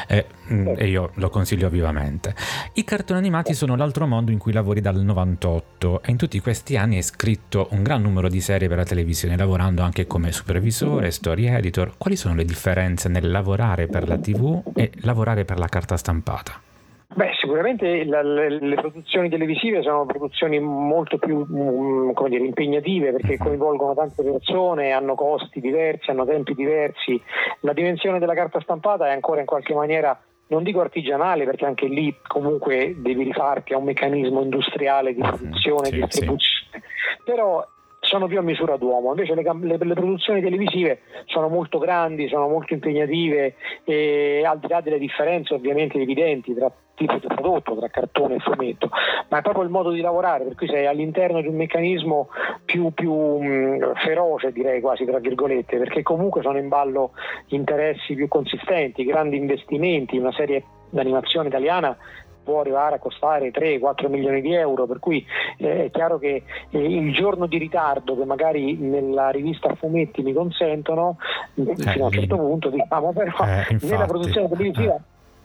eh, 0.10 0.26
mm, 0.52 0.74
e 0.76 0.88
io 0.88 1.12
lo 1.14 1.30
consiglio 1.30 1.70
vivamente. 1.70 2.36
I 2.74 2.84
cartoni 2.84 3.20
animati 3.20 3.54
sono 3.54 3.78
l'altro 3.78 4.06
mondo 4.06 4.32
in 4.32 4.38
cui 4.38 4.52
lavori 4.52 4.82
dal 4.82 4.98
98 4.98 6.02
e 6.04 6.12
in 6.12 6.18
tutti 6.18 6.42
questi 6.42 6.76
anni 6.76 6.98
hai 6.98 7.04
scritto 7.04 7.68
un 7.72 7.84
gran 7.84 8.02
numero 8.02 8.28
di 8.28 8.42
serie 8.42 8.68
per 8.68 8.80
la 8.80 8.84
televisione, 8.84 9.38
lavorando 9.38 9.82
anche 9.82 10.06
come 10.08 10.34
supervisore, 10.34 11.10
story 11.10 11.46
editor. 11.46 11.94
Quali 11.98 12.18
sono 12.18 12.36
le 12.36 12.44
differenze 12.44 13.08
nel 13.08 13.32
lavorare 13.32 13.88
per 13.88 14.10
la 14.10 14.18
TV 14.18 14.62
e 14.76 14.92
lavorare 15.04 15.46
per 15.46 15.58
la 15.58 15.68
carta 15.68 15.96
stampata? 15.96 16.72
Beh, 17.16 17.32
sicuramente 17.40 18.06
la, 18.06 18.24
le, 18.24 18.50
le, 18.60 18.76
produzioni 18.76 19.30
televisive 19.30 19.84
sono 19.84 20.06
produzioni 20.06 20.60
molto 20.60 21.18
più 21.18 21.46
um, 21.48 22.14
dire, 22.28 22.46
impegnative 22.46 23.12
perché 23.12 23.38
mhm. 23.38 23.46
coinvolgono 23.46 23.94
tante 23.94 24.24
persone, 24.24 24.92
hanno 24.92 25.14
costi 25.16 25.60
diversi, 25.60 26.10
hanno 26.10 26.26
tempi 26.26 26.56
diversi. 26.56 27.22
La 27.62 27.74
dimensione 27.74 28.20
della 28.20 28.34
carta 28.34 28.60
stampata 28.62 29.08
è 29.08 29.12
ancora 29.12 29.42
in 29.42 29.46
qualche 29.46 29.74
maniera 29.74 30.20
non 30.48 30.64
dico 30.64 30.82
artigianale 30.82 31.46
perché 31.46 31.66
anche 31.66 31.88
lì 31.88 32.16
comunque 32.28 32.96
devi 32.98 33.24
rifarti 33.24 33.74
a 33.74 33.78
un 33.78 33.86
meccanismo 33.86 34.42
industriale 34.42 35.14
di 35.14 35.22
mhm. 35.22 35.28
produzione 35.28 35.88
e 35.88 35.92
sì, 35.92 36.00
distribuzione, 36.00 36.70
sì. 36.72 37.22
però 37.24 37.66
sono 38.14 38.28
più 38.28 38.38
a 38.38 38.44
misura 38.44 38.78
d'uomo, 38.78 39.10
invece 39.10 39.34
le, 39.34 39.42
le, 39.42 39.78
le, 39.80 39.94
produzioni 39.96 40.40
televisive 40.40 41.00
sono 41.26 41.48
molto 41.48 41.80
grandi, 41.80 42.28
sono 42.28 42.48
molto 42.48 42.76
impegnative 42.76 43.56
e 43.84 44.44
al 44.46 44.60
di 44.60 44.68
là 44.68 44.82
delle 44.82 45.00
differenze 45.00 45.56
ovviamente 45.56 46.00
evidenti 46.00 46.54
tra 46.54 46.72
tipo 46.94 47.18
di 47.18 47.26
prodotto, 47.26 47.76
tra 47.76 47.88
cartone 47.88 48.36
e 48.36 48.40
fumetto, 48.40 48.92
ma 49.30 49.40
è 49.40 49.42
proprio 49.42 49.64
il 49.64 49.72
modo 49.72 49.90
di 49.90 50.00
lavorare, 50.00 50.44
per 50.44 50.54
cui 50.54 50.68
sei 50.68 50.86
all'interno 50.86 51.42
di 51.42 51.48
un 51.48 51.56
meccanismo 51.56 52.30
più, 52.64 52.92
più 52.94 53.12
mh, 53.12 53.94
feroce 53.96 54.52
direi 54.52 54.80
quasi 54.80 55.06
tra 55.06 55.18
virgolette, 55.18 55.80
perché 55.80 56.04
comunque 56.04 56.44
sono 56.44 56.60
in 56.60 56.68
ballo 56.68 57.14
interessi 57.48 58.14
più 58.14 58.28
consistenti, 58.28 59.06
grandi 59.06 59.38
investimenti, 59.38 60.20
una 60.20 60.32
serie 60.34 60.64
d'animazione 60.92 61.48
italiana 61.48 61.98
può 62.44 62.60
arrivare 62.60 62.96
a 62.96 63.00
costare 63.00 63.52
3-4 63.52 64.10
milioni 64.10 64.42
di 64.42 64.54
euro, 64.54 64.86
per 64.86 65.00
cui 65.00 65.26
eh, 65.58 65.86
è 65.86 65.92
chiaro 65.92 66.20
che 66.20 66.44
eh, 66.70 66.80
il 66.80 67.14
giorno 67.14 67.48
di 67.48 67.58
ritardo 67.58 68.18
che 68.18 68.26
magari 68.26 68.76
nella 68.76 69.30
rivista 69.30 69.74
fumetti 69.76 70.22
mi 70.22 70.34
consentono, 70.34 71.18
eh, 71.56 71.76
fino 71.76 72.04
a 72.04 72.08
un 72.08 72.12
certo 72.12 72.38
punto, 72.38 72.70
diciamo, 72.70 73.14
però 73.14 73.36
eh, 73.46 73.78
nella 73.82 74.06
produzione 74.06 74.50
televisiva 74.50 75.00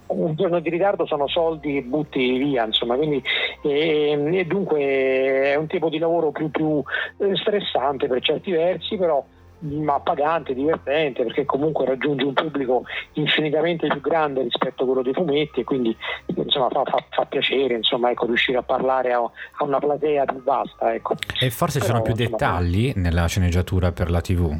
un 0.08 0.34
giorno 0.36 0.60
di 0.60 0.70
ritardo 0.70 1.06
sono 1.06 1.26
soldi 1.28 1.82
butti 1.82 2.38
via, 2.38 2.64
insomma, 2.64 2.96
quindi 2.96 3.22
e, 3.62 4.18
e 4.32 4.44
dunque 4.46 4.80
è 4.80 5.54
un 5.56 5.66
tipo 5.66 5.88
di 5.88 5.98
lavoro 5.98 6.30
più, 6.30 6.50
più 6.50 6.82
eh, 7.18 7.36
stressante 7.36 8.06
per 8.06 8.22
certi 8.22 8.50
versi, 8.50 8.96
però 8.96 9.22
ma 9.60 9.98
pagante, 10.00 10.54
divertente, 10.54 11.24
perché 11.24 11.44
comunque 11.44 11.84
raggiunge 11.84 12.24
un 12.24 12.32
pubblico 12.32 12.84
infinitamente 13.14 13.88
più 13.88 14.00
grande 14.00 14.42
rispetto 14.42 14.82
a 14.82 14.86
quello 14.86 15.02
dei 15.02 15.12
fumetti 15.12 15.60
e 15.60 15.64
quindi 15.64 15.96
insomma, 16.26 16.68
fa, 16.68 16.84
fa, 16.84 17.04
fa, 17.10 17.24
piacere 17.24 17.74
insomma, 17.74 18.10
ecco, 18.10 18.26
riuscire 18.26 18.58
a 18.58 18.62
parlare 18.62 19.12
a, 19.12 19.18
a, 19.18 19.64
una 19.64 19.78
platea 19.78 20.24
più 20.24 20.42
vasta. 20.42 20.94
Ecco. 20.94 21.14
E 21.40 21.50
forse 21.50 21.80
ci 21.80 21.86
sono 21.86 22.02
più 22.02 22.12
insomma, 22.12 22.30
dettagli 22.30 22.92
nella 22.96 23.26
sceneggiatura 23.26 23.90
per 23.92 24.10
la 24.10 24.20
TV, 24.20 24.56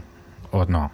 o 0.50 0.64
no? 0.66 0.90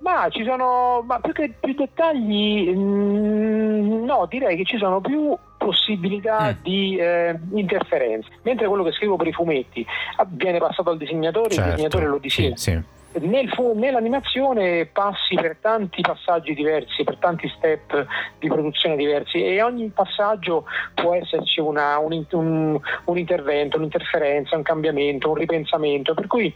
Ma 0.00 0.28
ci 0.30 0.44
sono, 0.44 1.02
ma 1.04 1.18
più 1.20 1.32
che 1.32 1.52
più 1.58 1.74
dettagli, 1.74 2.70
mh, 2.70 2.78
mm, 2.78 4.04
no, 4.04 4.26
direi 4.30 4.56
che 4.56 4.64
ci 4.64 4.78
sono 4.78 5.00
più 5.00 5.36
possibilità 5.58 6.52
mm. 6.52 6.62
di 6.62 6.96
eh, 6.96 7.38
interferenze. 7.52 8.30
Mentre 8.42 8.68
quello 8.68 8.84
che 8.84 8.92
scrivo 8.92 9.16
per 9.16 9.26
i 9.26 9.32
fumetti 9.32 9.84
viene 10.28 10.58
passato 10.58 10.90
al 10.90 10.96
disegnatore, 10.96 11.50
certo. 11.50 11.62
il 11.62 11.74
disegnatore 11.74 12.06
lo 12.06 12.18
disegna. 12.18 12.56
Sì, 12.56 12.70
sì. 12.70 12.96
Nel, 13.10 13.48
nell'animazione 13.74 14.86
passi 14.86 15.34
per 15.34 15.56
tanti 15.60 16.02
passaggi 16.02 16.52
diversi, 16.52 17.04
per 17.04 17.16
tanti 17.16 17.48
step 17.56 18.06
di 18.38 18.48
produzione 18.48 18.96
diversi 18.96 19.42
e 19.42 19.62
ogni 19.62 19.88
passaggio 19.88 20.66
può 20.94 21.14
esserci 21.14 21.58
una, 21.60 21.98
un, 21.98 22.26
un, 22.32 22.78
un 23.04 23.18
intervento, 23.18 23.78
un'interferenza, 23.78 24.56
un 24.56 24.62
cambiamento, 24.62 25.30
un 25.30 25.36
ripensamento, 25.36 26.12
per 26.12 26.26
cui 26.26 26.54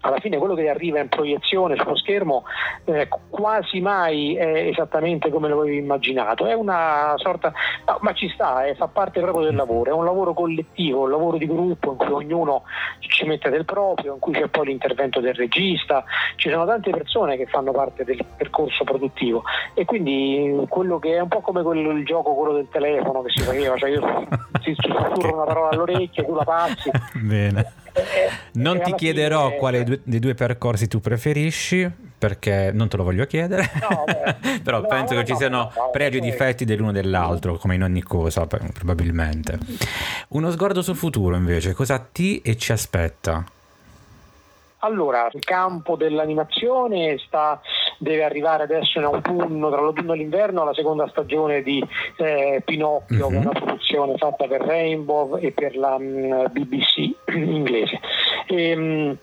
alla 0.00 0.18
fine 0.18 0.38
quello 0.38 0.54
che 0.54 0.68
arriva 0.68 1.00
in 1.00 1.08
proiezione 1.08 1.76
sullo 1.76 1.96
schermo 1.96 2.44
eh, 2.84 3.08
quasi 3.28 3.80
mai 3.80 4.34
è 4.34 4.68
esattamente 4.68 5.30
come 5.30 5.48
lo 5.48 5.60
avevi 5.60 5.78
immaginato, 5.78 6.46
è 6.46 6.54
una 6.54 7.14
sorta, 7.16 7.52
no, 7.86 7.98
ma 8.00 8.12
ci 8.12 8.28
sta, 8.30 8.64
eh, 8.64 8.74
fa 8.74 8.88
parte 8.88 9.20
proprio 9.20 9.44
del 9.44 9.54
lavoro, 9.54 9.90
è 9.90 9.94
un 9.94 10.04
lavoro 10.04 10.32
collettivo, 10.34 11.02
un 11.02 11.10
lavoro 11.10 11.36
di 11.36 11.46
gruppo 11.46 11.92
in 11.92 11.96
cui 11.96 12.12
ognuno 12.12 12.62
ci 13.00 13.26
mette 13.26 13.50
del 13.50 13.64
proprio, 13.64 14.14
in 14.14 14.20
cui 14.20 14.32
c'è 14.32 14.48
poi 14.48 14.66
l'intervento 14.66 15.20
del 15.20 15.34
regista, 15.34 16.04
ci 16.36 16.48
sono 16.48 16.64
tante 16.64 16.90
persone 16.90 17.36
che 17.36 17.46
fanno 17.46 17.72
parte 17.72 18.04
del 18.04 18.24
percorso 18.36 18.84
produttivo 18.84 19.42
e 19.74 19.84
quindi 19.84 20.64
quello 20.68 20.98
che 20.98 21.16
è 21.16 21.20
un 21.20 21.28
po' 21.28 21.40
come 21.40 21.62
quello, 21.62 21.90
il 21.90 22.04
gioco, 22.04 22.34
quello 22.34 22.54
del 22.54 22.68
telefono 22.70 23.22
che 23.22 23.30
si 23.30 23.42
faceva, 23.42 23.76
cioè 23.76 23.90
io 23.90 24.00
ti 24.62 24.74
sussurro 24.76 25.34
una 25.34 25.44
parola 25.44 25.68
all'orecchio, 25.70 26.24
tu 26.24 26.34
la 26.34 26.44
passi. 26.44 26.90
Bene. 27.14 27.88
Eh, 27.92 28.30
non 28.52 28.80
ti 28.82 28.94
chiederò 28.94 29.46
fine... 29.46 29.58
quale 29.58 30.00
dei 30.02 30.18
due 30.18 30.34
percorsi 30.34 30.88
tu 30.88 31.00
preferisci 31.00 32.08
perché 32.20 32.70
non 32.74 32.88
te 32.88 32.98
lo 32.98 33.04
voglio 33.04 33.24
chiedere, 33.24 33.70
no, 33.80 34.04
però 34.62 34.82
no, 34.82 34.86
penso 34.86 35.14
no, 35.14 35.20
che 35.20 35.26
ci 35.26 35.36
siano 35.36 35.72
pregi 35.90 36.18
e 36.18 36.20
difetti 36.20 36.66
dell'uno 36.66 36.92
dell'altro, 36.92 37.56
come 37.56 37.76
in 37.76 37.82
ogni 37.82 38.02
cosa, 38.02 38.46
probabilmente. 38.46 39.58
Uno 40.28 40.50
sguardo 40.50 40.82
sul 40.82 40.96
futuro 40.96 41.34
invece, 41.34 41.72
cosa 41.72 41.98
ti 41.98 42.42
e 42.42 42.58
ci 42.58 42.72
aspetta? 42.72 43.42
Allora, 44.80 45.28
il 45.32 45.44
campo 45.44 45.96
dell'animazione 45.96 47.18
sta, 47.26 47.60
deve 48.00 48.24
arrivare 48.24 48.62
adesso 48.62 48.98
in 48.98 49.04
autunno, 49.04 49.70
tra 49.70 49.82
l'autunno 49.82 50.14
e 50.14 50.16
l'inverno, 50.16 50.64
la 50.64 50.72
seconda 50.72 51.06
stagione 51.08 51.62
di 51.62 51.86
eh, 52.16 52.62
Pinocchio, 52.64 53.28
mm-hmm. 53.28 53.42
che 53.42 53.48
è 53.48 53.50
una 53.50 53.60
produzione 53.60 54.16
fatta 54.16 54.46
per 54.46 54.62
Rainbow 54.62 55.36
e 55.36 55.52
per 55.52 55.76
la 55.76 55.98
mh, 55.98 56.04
mm, 56.04 56.44
BBC 56.50 57.14
inglese. 57.34 58.00
E, 58.46 58.70
ehm, 58.70 58.80
mh, 58.80 59.18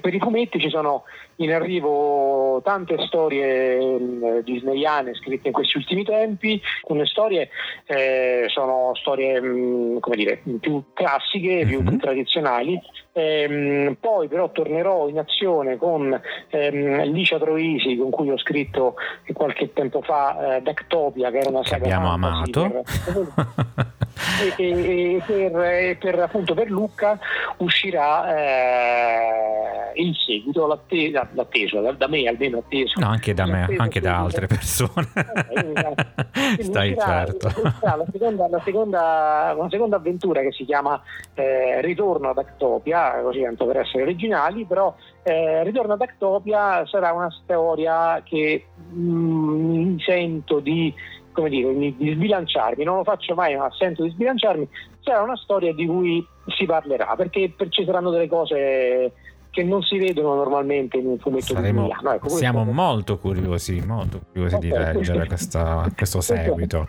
per 0.00 0.14
i 0.14 0.20
fumetti 0.20 0.60
ci 0.60 0.70
sono 0.70 1.04
in 1.36 1.52
arrivo 1.52 2.60
tante 2.62 2.96
storie 3.06 3.76
eh, 3.76 4.42
disneyane 4.44 5.14
scritte 5.14 5.48
in 5.48 5.52
questi 5.52 5.78
ultimi 5.78 6.04
tempi, 6.04 6.60
alcune 6.82 7.06
storie 7.06 7.48
eh, 7.86 8.46
sono 8.48 8.92
storie 8.94 9.40
mh, 9.40 9.46
mm, 9.46 9.98
come 9.98 10.16
dire, 10.16 10.42
più 10.60 10.82
classiche, 10.92 11.64
più, 11.66 11.82
mm-hmm. 11.82 11.98
tradizionali, 11.98 12.80
ehm, 13.12 13.96
poi 14.00 14.28
però 14.28 14.50
tornerò 14.50 15.08
in 15.08 15.18
azione 15.18 15.76
con 15.76 16.20
ehm, 16.50 17.02
Licia 17.12 17.38
Troisi 17.38 17.96
con 17.96 18.10
cui 18.10 18.30
ho 18.30 18.38
scritto 18.38 18.94
qualche 19.32 19.72
tempo 19.72 20.02
fa 20.02 20.56
eh, 20.56 20.62
Dactopia 20.62 21.30
che 21.30 21.38
era 21.38 21.50
una 21.50 21.64
saga 21.64 21.84
che 21.84 21.92
abbiamo 21.92 22.12
amato. 22.12 22.82
E, 24.40 24.54
e, 24.56 25.14
e 25.16 25.22
per, 25.24 25.98
per, 25.98 26.18
appunto 26.20 26.54
per 26.54 26.70
Lucca 26.70 27.18
uscirà 27.58 28.36
eh, 28.36 29.92
il 30.00 30.14
seguito, 30.14 30.66
l'atteso, 30.66 31.23
l'atteso 31.32 31.80
da, 31.80 31.92
da, 31.92 32.08
me 32.08 32.26
almeno 32.26 32.58
atteso. 32.58 32.98
No, 33.00 33.08
anche 33.08 33.34
da 33.34 33.46
me, 33.46 33.66
anche 33.76 34.00
da 34.00 34.18
altre 34.18 34.46
persone. 34.46 35.08
Eh, 35.14 36.62
Stai 36.62 36.92
uscirà, 36.92 37.26
certo. 37.26 37.46
Uscirà 37.46 37.96
la, 37.96 38.04
seconda, 38.10 38.48
la, 38.48 38.60
seconda, 38.64 39.54
una 39.56 39.70
seconda 39.70 39.96
avventura 39.96 40.40
che 40.40 40.52
si 40.52 40.64
chiama 40.64 41.00
eh, 41.34 41.80
Ritorno 41.80 42.30
ad 42.30 42.38
Actopia, 42.38 43.20
così 43.22 43.42
tanto 43.42 43.66
per 43.66 43.78
essere 43.78 44.02
originali, 44.02 44.64
però 44.64 44.94
eh, 45.22 45.62
Ritorno 45.62 45.94
ad 45.94 46.00
Actopia 46.00 46.86
sarà 46.86 47.12
una 47.12 47.30
storia 47.42 48.22
che 48.22 48.66
mm, 48.92 49.70
mi 49.70 50.00
sento 50.00 50.60
di 50.60 50.94
come 51.34 51.48
dire, 51.50 51.76
di 51.76 52.12
sbilanciarmi, 52.14 52.84
non 52.84 52.98
lo 52.98 53.04
faccio 53.04 53.34
mai 53.34 53.56
ma 53.56 53.68
sento 53.72 54.04
di 54.04 54.10
sbilanciarmi, 54.10 54.68
sarà 55.00 55.20
una 55.22 55.36
storia 55.36 55.74
di 55.74 55.84
cui 55.84 56.24
si 56.56 56.64
parlerà, 56.64 57.14
perché 57.16 57.54
ci 57.68 57.84
saranno 57.84 58.10
delle 58.10 58.28
cose 58.28 59.12
che 59.54 59.62
non 59.62 59.82
si 59.82 59.98
vedono 59.98 60.34
normalmente 60.34 60.98
in 60.98 61.06
un 61.06 61.18
fumetto 61.18 61.54
Saremo, 61.54 61.82
di 61.82 61.86
Milano. 61.86 62.12
Ecco, 62.12 62.28
siamo 62.28 62.64
molto 62.64 63.18
curiosi, 63.18 63.80
molto 63.86 64.20
curiosi 64.32 64.56
okay, 64.56 64.68
di 64.68 64.76
leggere 64.76 65.26
questa, 65.28 65.88
questo 65.94 66.20
seguito. 66.20 66.88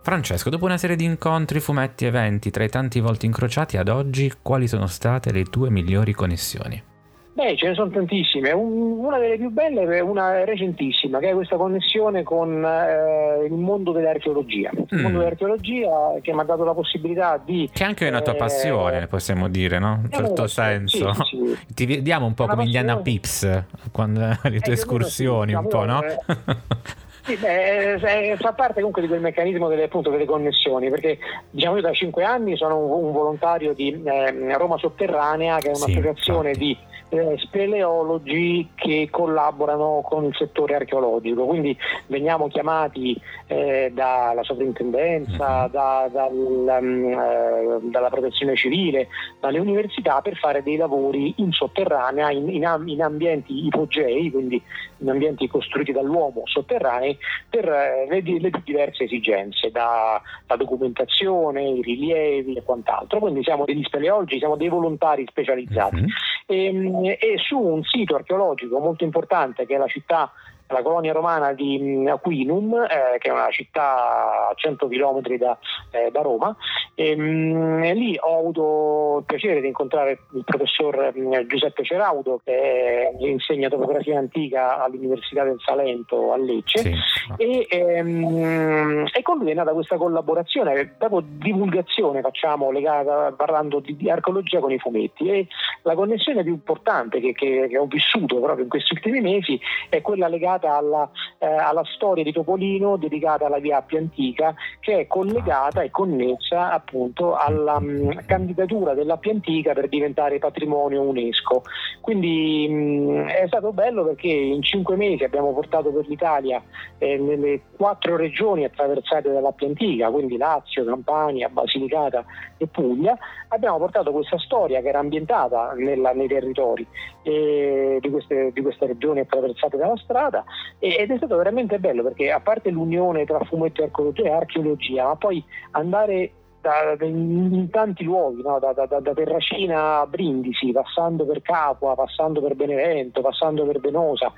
Francesco, 0.00 0.48
dopo 0.48 0.64
una 0.64 0.78
serie 0.78 0.96
di 0.96 1.04
incontri, 1.04 1.60
fumetti, 1.60 2.06
eventi, 2.06 2.50
tra 2.50 2.64
i 2.64 2.70
tanti 2.70 3.00
volti 3.00 3.26
incrociati 3.26 3.76
ad 3.76 3.88
oggi, 3.88 4.32
quali 4.40 4.66
sono 4.66 4.86
state 4.86 5.30
le 5.30 5.44
tue 5.44 5.68
migliori 5.68 6.14
connessioni? 6.14 6.94
Beh, 7.36 7.54
ce 7.58 7.68
ne 7.68 7.74
sono 7.74 7.90
tantissime. 7.90 8.50
Un, 8.52 8.98
una 8.98 9.18
delle 9.18 9.36
più 9.36 9.50
belle 9.50 9.82
è 9.94 10.00
una 10.00 10.42
recentissima, 10.44 11.18
che 11.18 11.28
è 11.28 11.34
questa 11.34 11.56
connessione 11.56 12.22
con 12.22 12.64
eh, 12.64 13.44
il 13.44 13.52
mondo 13.52 13.92
dell'archeologia. 13.92 14.70
Mm. 14.74 14.84
Il 14.88 15.02
mondo 15.02 15.18
dell'archeologia 15.18 16.14
che 16.22 16.32
mi 16.32 16.40
ha 16.40 16.44
dato 16.44 16.64
la 16.64 16.72
possibilità 16.72 17.38
di... 17.44 17.68
Che 17.70 17.84
anche 17.84 18.06
è 18.06 18.08
una 18.08 18.22
tua 18.22 18.32
eh, 18.32 18.36
passione, 18.36 19.06
possiamo 19.06 19.48
dire, 19.48 19.78
no? 19.78 20.00
In 20.02 20.10
certo 20.10 20.44
eh, 20.44 20.48
senso. 20.48 21.12
Sì, 21.12 21.36
sì. 21.36 21.58
Ti 21.74 21.84
vediamo 21.84 22.24
un 22.24 22.32
po' 22.32 22.46
come 22.46 22.64
passione... 22.64 22.78
Indiana 22.78 23.02
Pips, 23.02 23.64
quando 23.92 24.20
le 24.42 24.60
tue 24.60 24.72
escursioni, 24.72 25.52
un 25.52 25.68
po', 25.68 25.84
no? 25.84 26.00
Sì, 27.26 27.36
beh, 27.36 28.36
fa 28.38 28.52
parte 28.52 28.74
comunque 28.74 29.02
di 29.02 29.08
quel 29.08 29.20
meccanismo 29.20 29.66
delle, 29.66 29.82
appunto, 29.82 30.10
delle 30.10 30.26
connessioni, 30.26 30.88
perché 30.90 31.18
diciamo 31.50 31.74
io 31.74 31.82
da 31.82 31.92
cinque 31.92 32.22
anni 32.22 32.56
sono 32.56 32.78
un, 32.78 33.06
un 33.06 33.12
volontario 33.12 33.74
di 33.74 34.00
eh, 34.04 34.56
Roma 34.56 34.78
Sotterranea, 34.78 35.58
che 35.58 35.72
è 35.72 35.74
un'associazione 35.74 36.54
sì, 36.54 36.60
di 36.60 36.78
eh, 37.08 37.36
speleologi 37.38 38.70
che 38.74 39.08
collaborano 39.10 40.02
con 40.04 40.24
il 40.24 40.34
settore 40.36 40.74
archeologico, 40.74 41.44
quindi 41.46 41.76
veniamo 42.06 42.48
chiamati 42.48 43.20
eh, 43.46 43.90
dalla 43.94 44.42
sovrintendenza, 44.42 45.64
mhm. 45.64 45.70
da, 45.70 46.08
dal, 46.12 46.32
um, 46.32 47.12
eh, 47.12 47.78
dalla 47.90 48.08
protezione 48.08 48.56
civile, 48.56 49.08
dalle 49.40 49.58
università 49.58 50.20
per 50.20 50.36
fare 50.36 50.62
dei 50.62 50.76
lavori 50.76 51.34
in 51.36 51.52
sotterranea, 51.52 52.30
in, 52.30 52.48
in, 52.48 52.82
in 52.86 53.02
ambienti 53.02 53.66
ipogei, 53.66 54.30
quindi 54.30 54.60
in 54.98 55.08
ambienti 55.08 55.46
costruiti 55.46 55.92
dall'uomo 55.92 56.42
sotterranei, 56.44 57.15
per 57.48 57.68
eh, 57.68 58.06
le, 58.08 58.40
le, 58.40 58.50
diverse 58.64 59.04
esigenze, 59.04 59.70
da, 59.70 60.20
da 60.46 60.56
documentazione, 60.56 61.62
i 61.62 61.82
rilievi 61.82 62.56
e 62.56 62.62
quant'altro. 62.62 63.18
Quindi 63.18 63.42
siamo 63.42 63.64
degli 63.64 63.82
speleologi, 63.82 64.38
siamo 64.38 64.56
dei 64.56 64.68
volontari 64.68 65.24
specializzati. 65.28 65.96
Mm-hmm. 65.96 66.08
Ehm, 66.46 67.04
e, 67.04 67.18
e 67.20 67.38
su 67.38 67.58
un 67.58 67.82
sito 67.82 68.14
archeologico 68.14 68.78
molto 68.78 69.04
importante 69.04 69.66
che 69.66 69.74
è 69.74 69.78
la 69.78 69.88
città 69.88 70.30
la 70.68 70.82
colonia 70.82 71.12
romana 71.12 71.52
di 71.52 71.78
mm, 71.80 72.08
Aquinum, 72.08 72.74
eh, 72.74 73.18
che 73.18 73.28
è 73.28 73.32
una 73.32 73.50
città 73.50 74.48
a 74.48 74.52
100 74.54 74.88
km 74.88 75.20
da, 75.36 75.58
eh, 75.90 76.10
da 76.10 76.20
Roma. 76.22 76.56
E, 76.94 77.16
mh, 77.16 77.22
mm, 77.22 77.82
lì 77.92 78.16
ho 78.18 78.38
avuto 78.38 79.18
il 79.18 79.24
piacere 79.24 79.60
di 79.60 79.68
incontrare 79.68 80.18
il 80.34 80.44
professor 80.44 81.12
mh, 81.14 81.20
mm, 81.20 81.32
Giuseppe 81.46 81.84
Ceraudo, 81.84 82.40
che 82.44 83.12
insegna 83.18 83.68
topografia 83.68 84.18
antica 84.18 84.82
all'Università 84.82 85.44
del 85.44 85.60
Salento 85.64 86.32
a 86.32 86.36
Lecce, 86.36 86.78
sì. 86.78 86.94
e, 87.36 87.66
ehm, 87.68 89.06
e, 89.12 89.22
con 89.22 89.38
lui 89.38 89.50
è 89.50 89.54
nata 89.54 89.72
questa 89.72 89.96
collaborazione, 89.96 90.94
proprio 90.98 91.22
divulgazione 91.24 92.20
facciamo 92.20 92.70
legata, 92.70 93.32
parlando 93.32 93.80
di, 93.80 93.96
di, 93.96 94.10
archeologia 94.10 94.60
con 94.60 94.72
i 94.72 94.78
fumetti. 94.78 95.28
E 95.28 95.46
la 95.82 95.94
connessione 95.94 96.42
più 96.42 96.52
importante 96.52 97.20
che, 97.20 97.32
che, 97.32 97.66
che 97.68 97.78
ho 97.78 97.86
vissuto 97.86 98.40
proprio 98.40 98.64
in 98.64 98.70
questi 98.70 98.94
ultimi 98.94 99.20
mesi 99.20 99.58
è 99.88 100.00
quella 100.00 100.28
legata 100.28 100.55
dedicata 100.56 100.76
alla, 100.76 101.10
eh, 101.38 101.46
alla, 101.46 101.84
storia 101.94 102.24
di 102.24 102.32
Topolino, 102.32 102.96
dedicata 102.96 103.46
alla 103.46 103.58
via 103.58 103.78
Appia 103.78 103.98
Antica, 103.98 104.54
che 104.80 105.00
è 105.00 105.06
collegata 105.06 105.82
e 105.82 105.90
connessa 105.90 106.72
appunto 106.72 107.36
alla 107.36 107.78
mh, 107.78 107.86
mm, 107.86 108.10
candidatura 108.26 108.94
dell'Appia 108.94 109.32
Antica 109.32 109.72
per 109.72 109.88
diventare 109.88 110.38
patrimonio 110.38 111.02
UNESCO. 111.02 111.62
Quindi 112.00 112.66
mh, 112.68 112.74
mm, 112.74 113.26
è 113.26 113.44
stato 113.46 113.72
bello 113.72 114.04
perché 114.04 114.28
in 114.28 114.62
cinque 114.62 114.96
mesi 114.96 115.24
abbiamo 115.24 115.52
portato 115.52 115.90
per 115.90 116.06
l'Italia 116.08 116.62
eh, 116.98 117.18
nelle 117.18 117.60
quattro 117.76 118.16
regioni 118.16 118.64
attraversate 118.64 119.30
dall'Appia 119.30 119.68
Antica, 119.68 120.10
quindi 120.10 120.36
Lazio, 120.36 120.84
Campania, 120.84 121.48
Basilicata 121.48 122.24
e 122.56 122.66
Puglia, 122.66 123.16
abbiamo 123.48 123.78
portato 123.78 124.10
questa 124.12 124.38
storia 124.38 124.80
che 124.80 124.88
era 124.88 124.98
ambientata 124.98 125.72
nella, 125.76 126.12
nei 126.12 126.28
territori 126.28 126.86
eh, 127.22 127.98
di, 128.00 128.10
queste, 128.10 128.50
di 128.52 128.62
queste 128.62 128.86
regioni 128.86 129.20
attraversate 129.20 129.76
dalla 129.76 129.96
strada 129.96 130.44
ed 130.78 131.10
è 131.10 131.16
stato 131.16 131.36
veramente 131.36 131.78
bello 131.78 132.02
perché 132.02 132.30
a 132.30 132.40
parte 132.40 132.70
l'unione 132.70 133.24
tra 133.24 133.38
fumetto 133.40 133.82
e 133.82 134.30
archeologia, 134.30 135.04
ma 135.04 135.16
poi 135.16 135.42
andare 135.72 136.32
da, 136.60 136.96
in 137.04 137.68
tanti 137.70 138.04
luoghi, 138.04 138.42
no? 138.42 138.58
da, 138.58 138.72
da, 138.72 138.86
da, 138.86 139.14
Terracina 139.14 140.00
a 140.00 140.06
Brindisi, 140.06 140.72
passando 140.72 141.24
per 141.24 141.42
Capua, 141.42 141.94
passando 141.94 142.42
per 142.42 142.56
Benevento, 142.56 143.20
passando 143.20 143.64
per 143.64 143.80
Venosa 143.80 144.32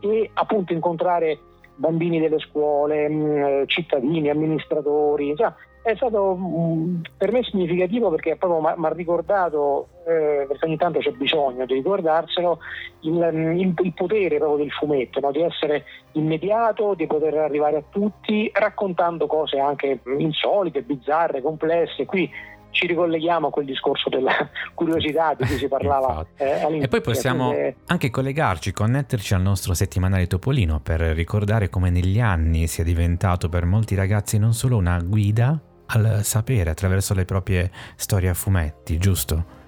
e 0.00 0.30
appunto 0.34 0.72
incontrare 0.72 1.38
bambini 1.74 2.20
delle 2.20 2.38
scuole, 2.38 3.64
cittadini, 3.66 4.28
amministratori, 4.28 5.34
cioè, 5.36 5.52
è 5.82 5.96
stato 5.96 6.36
mm, 6.36 7.00
per 7.16 7.32
me 7.32 7.42
significativo 7.42 8.08
perché 8.10 8.36
proprio 8.36 8.60
mi 8.76 8.86
ha 8.86 8.92
ricordato, 8.92 9.88
eh, 10.06 10.44
perché 10.46 10.64
ogni 10.64 10.76
tanto 10.76 11.00
c'è 11.00 11.10
bisogno 11.10 11.66
di 11.66 11.74
ricordarselo, 11.74 12.58
il, 13.00 13.30
mm, 13.32 13.58
il, 13.58 13.74
il 13.82 13.92
potere 13.92 14.38
proprio 14.38 14.58
del 14.58 14.70
fumetto, 14.70 15.18
no? 15.20 15.32
di 15.32 15.42
essere 15.42 15.84
immediato, 16.12 16.94
di 16.94 17.06
poter 17.06 17.34
arrivare 17.34 17.76
a 17.78 17.82
tutti 17.88 18.50
raccontando 18.54 19.26
cose 19.26 19.58
anche 19.58 20.00
insolite, 20.18 20.82
bizzarre, 20.82 21.42
complesse. 21.42 22.06
Qui 22.06 22.30
ci 22.70 22.86
ricolleghiamo 22.86 23.48
a 23.48 23.50
quel 23.50 23.66
discorso 23.66 24.08
della 24.08 24.32
curiosità 24.74 25.34
di 25.34 25.44
cui 25.44 25.56
si 25.56 25.68
parlava 25.68 26.24
eh, 26.36 26.80
E 26.80 26.88
poi 26.88 27.00
possiamo 27.00 27.50
quindi... 27.50 27.74
anche 27.86 28.10
collegarci, 28.10 28.72
connetterci 28.72 29.34
al 29.34 29.42
nostro 29.42 29.74
settimanale 29.74 30.26
Topolino 30.26 30.80
per 30.80 31.00
ricordare 31.00 31.68
come 31.68 31.90
negli 31.90 32.20
anni 32.20 32.66
sia 32.66 32.84
diventato 32.84 33.48
per 33.48 33.64
molti 33.64 33.94
ragazzi 33.94 34.38
non 34.38 34.54
solo 34.54 34.76
una 34.76 34.98
guida, 35.00 35.60
al 35.92 36.20
sapere 36.22 36.70
attraverso 36.70 37.14
le 37.14 37.24
proprie 37.24 37.70
storie 37.96 38.28
a 38.28 38.34
fumetti, 38.34 38.98
giusto? 38.98 39.60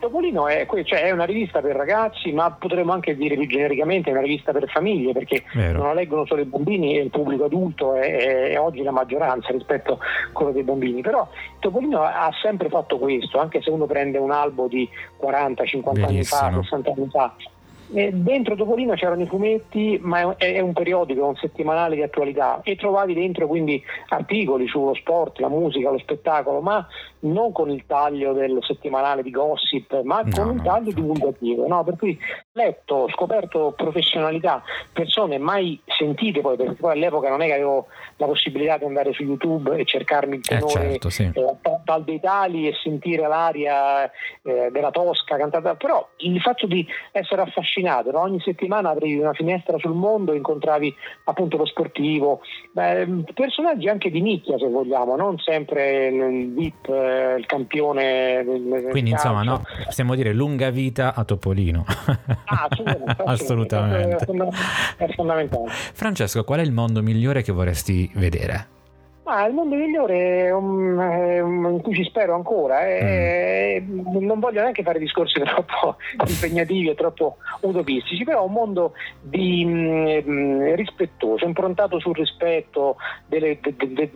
Topolino 0.00 0.48
è, 0.48 0.66
cioè 0.84 1.02
è, 1.02 1.10
una 1.10 1.24
rivista 1.24 1.60
per 1.60 1.76
ragazzi, 1.76 2.32
ma 2.32 2.50
potremmo 2.50 2.92
anche 2.92 3.14
dire 3.14 3.36
più 3.36 3.46
genericamente 3.46 4.08
è 4.08 4.12
una 4.12 4.22
rivista 4.22 4.50
per 4.50 4.68
famiglie, 4.70 5.12
perché 5.12 5.44
Vero. 5.52 5.78
non 5.78 5.88
la 5.88 5.92
leggono 5.92 6.24
solo 6.24 6.40
i 6.40 6.46
bambini 6.46 6.96
e 6.96 7.02
il 7.02 7.10
pubblico 7.10 7.44
adulto 7.44 7.94
è, 7.94 8.52
è, 8.52 8.58
oggi 8.58 8.82
la 8.82 8.92
maggioranza 8.92 9.52
rispetto 9.52 9.98
a 10.00 10.32
quello 10.32 10.52
dei 10.52 10.62
bambini. 10.62 11.02
Però 11.02 11.28
Topolino 11.58 12.00
ha 12.02 12.30
sempre 12.40 12.70
fatto 12.70 12.98
questo, 12.98 13.38
anche 13.38 13.60
se 13.60 13.68
uno 13.68 13.84
prende 13.84 14.16
un 14.16 14.30
albo 14.30 14.68
di 14.68 14.88
40, 15.18 15.64
50 15.66 16.06
Benissimo. 16.06 16.40
anni 16.40 16.54
fa, 16.54 16.62
60 16.62 16.90
anni 16.90 17.08
fa, 17.10 17.34
eh, 17.92 18.10
dentro 18.12 18.54
Topolino 18.54 18.94
c'erano 18.94 19.22
i 19.22 19.26
fumetti, 19.26 19.98
ma 20.02 20.36
è, 20.36 20.54
è, 20.54 20.60
un 20.60 20.72
periodico, 20.72 21.26
un 21.26 21.36
settimanale 21.36 21.96
di 21.96 22.02
attualità 22.02 22.60
e 22.62 22.76
trovavi 22.76 23.14
dentro 23.14 23.46
quindi 23.46 23.82
articoli 24.08 24.66
sullo 24.68 24.94
sport, 24.94 25.38
la 25.40 25.48
musica, 25.48 25.90
lo 25.90 25.98
spettacolo, 25.98 26.60
ma 26.60 26.86
non 27.20 27.52
con 27.52 27.70
il 27.70 27.84
taglio 27.86 28.32
del 28.32 28.58
settimanale 28.62 29.22
di 29.22 29.30
gossip, 29.30 30.02
ma 30.02 30.22
no, 30.22 30.30
con 30.34 30.54
il 30.54 30.62
taglio 30.62 30.92
divulgativo. 30.92 31.66
No? 31.66 31.84
Per 31.84 31.96
cui 31.96 32.18
letto, 32.52 33.08
scoperto 33.10 33.72
professionalità, 33.76 34.62
persone 34.92 35.38
mai 35.38 35.80
sentite 35.86 36.40
poi, 36.40 36.56
perché 36.56 36.74
poi 36.74 36.92
all'epoca 36.92 37.28
non 37.28 37.42
è 37.42 37.46
che 37.46 37.54
avevo 37.54 37.86
la 38.16 38.26
possibilità 38.26 38.78
di 38.78 38.84
andare 38.84 39.12
su 39.12 39.22
YouTube 39.22 39.76
e 39.76 39.84
cercarmi 39.84 40.36
il 40.36 40.42
tenore 40.42 40.72
eh 40.72 40.90
certo, 40.90 41.10
sì. 41.10 41.30
eh, 41.34 41.56
tal 41.84 42.04
dei 42.04 42.20
tali 42.20 42.68
e 42.68 42.74
sentire 42.74 43.26
l'aria 43.26 44.04
eh, 44.04 44.68
della 44.70 44.90
Tosca 44.90 45.36
cantata, 45.36 45.74
però 45.74 46.06
il 46.18 46.40
fatto 46.40 46.66
di 46.66 46.86
essere 47.12 47.42
affascinato, 47.42 47.79
no? 47.82 48.20
ogni 48.20 48.40
settimana 48.40 48.90
aprivi 48.90 49.18
una 49.18 49.32
finestra 49.32 49.78
sul 49.78 49.94
mondo, 49.94 50.32
incontravi 50.34 50.94
appunto 51.24 51.56
lo 51.56 51.66
sportivo, 51.66 52.40
Beh, 52.72 53.24
personaggi 53.34 53.88
anche 53.88 54.10
di 54.10 54.20
nicchia 54.20 54.56
se 54.58 54.68
vogliamo, 54.68 55.16
non 55.16 55.38
sempre 55.38 56.06
il 56.06 56.52
VIP, 56.52 56.88
eh, 56.88 57.34
il 57.38 57.46
campione. 57.46 58.44
Quindi 58.90 59.10
insomma 59.10 59.42
no, 59.42 59.62
possiamo 59.84 60.14
dire 60.14 60.32
lunga 60.32 60.70
vita 60.70 61.14
a 61.14 61.24
Topolino. 61.24 61.84
Ah, 62.44 62.68
assolutamente. 62.68 63.22
assolutamente. 64.24 64.24
È 64.96 65.08
fondamentale. 65.14 65.68
Francesco, 65.68 66.44
qual 66.44 66.60
è 66.60 66.62
il 66.62 66.72
mondo 66.72 67.02
migliore 67.02 67.42
che 67.42 67.52
vorresti 67.52 68.10
vedere? 68.14 68.78
Ah, 69.32 69.46
il 69.46 69.54
mondo 69.54 69.76
migliore 69.76 70.46
è 70.46 70.52
un, 70.52 70.98
è 70.98 71.38
un, 71.38 71.74
in 71.74 71.80
cui 71.82 71.94
ci 71.94 72.02
spero 72.02 72.34
ancora. 72.34 72.80
È, 72.80 73.80
mm. 73.80 74.26
Non 74.26 74.40
voglio 74.40 74.60
neanche 74.60 74.82
fare 74.82 74.98
discorsi 74.98 75.40
troppo 75.40 75.98
impegnativi 76.26 76.88
e 76.88 76.96
troppo 76.96 77.36
utopistici, 77.60 78.24
però 78.24 78.42
è 78.42 78.46
un 78.46 78.52
mondo 78.52 78.94
di, 79.20 79.64
mh, 79.64 80.22
mm, 80.28 80.74
rispettoso, 80.74 81.44
improntato 81.44 82.00
sul 82.00 82.16
rispetto 82.16 82.96
delle, 83.26 83.60
de, 83.60 83.76
de, 83.76 83.92
de, 83.92 84.10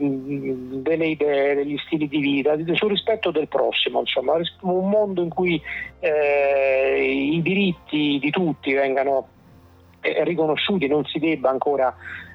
delle, 0.82 1.06
idee, 1.06 1.54
degli 1.54 1.78
stili 1.86 2.08
di 2.08 2.18
vita, 2.18 2.56
sul 2.72 2.90
rispetto 2.90 3.30
del 3.30 3.46
prossimo, 3.46 4.00
insomma, 4.00 4.34
un 4.62 4.88
mondo 4.88 5.22
in 5.22 5.28
cui 5.28 5.62
eh, 6.00 7.30
i 7.32 7.40
diritti 7.40 8.18
di 8.20 8.30
tutti 8.32 8.72
vengano 8.72 9.28
eh, 10.00 10.24
riconosciuti, 10.24 10.88
non 10.88 11.04
si 11.04 11.20
debba 11.20 11.50
ancora 11.50 11.94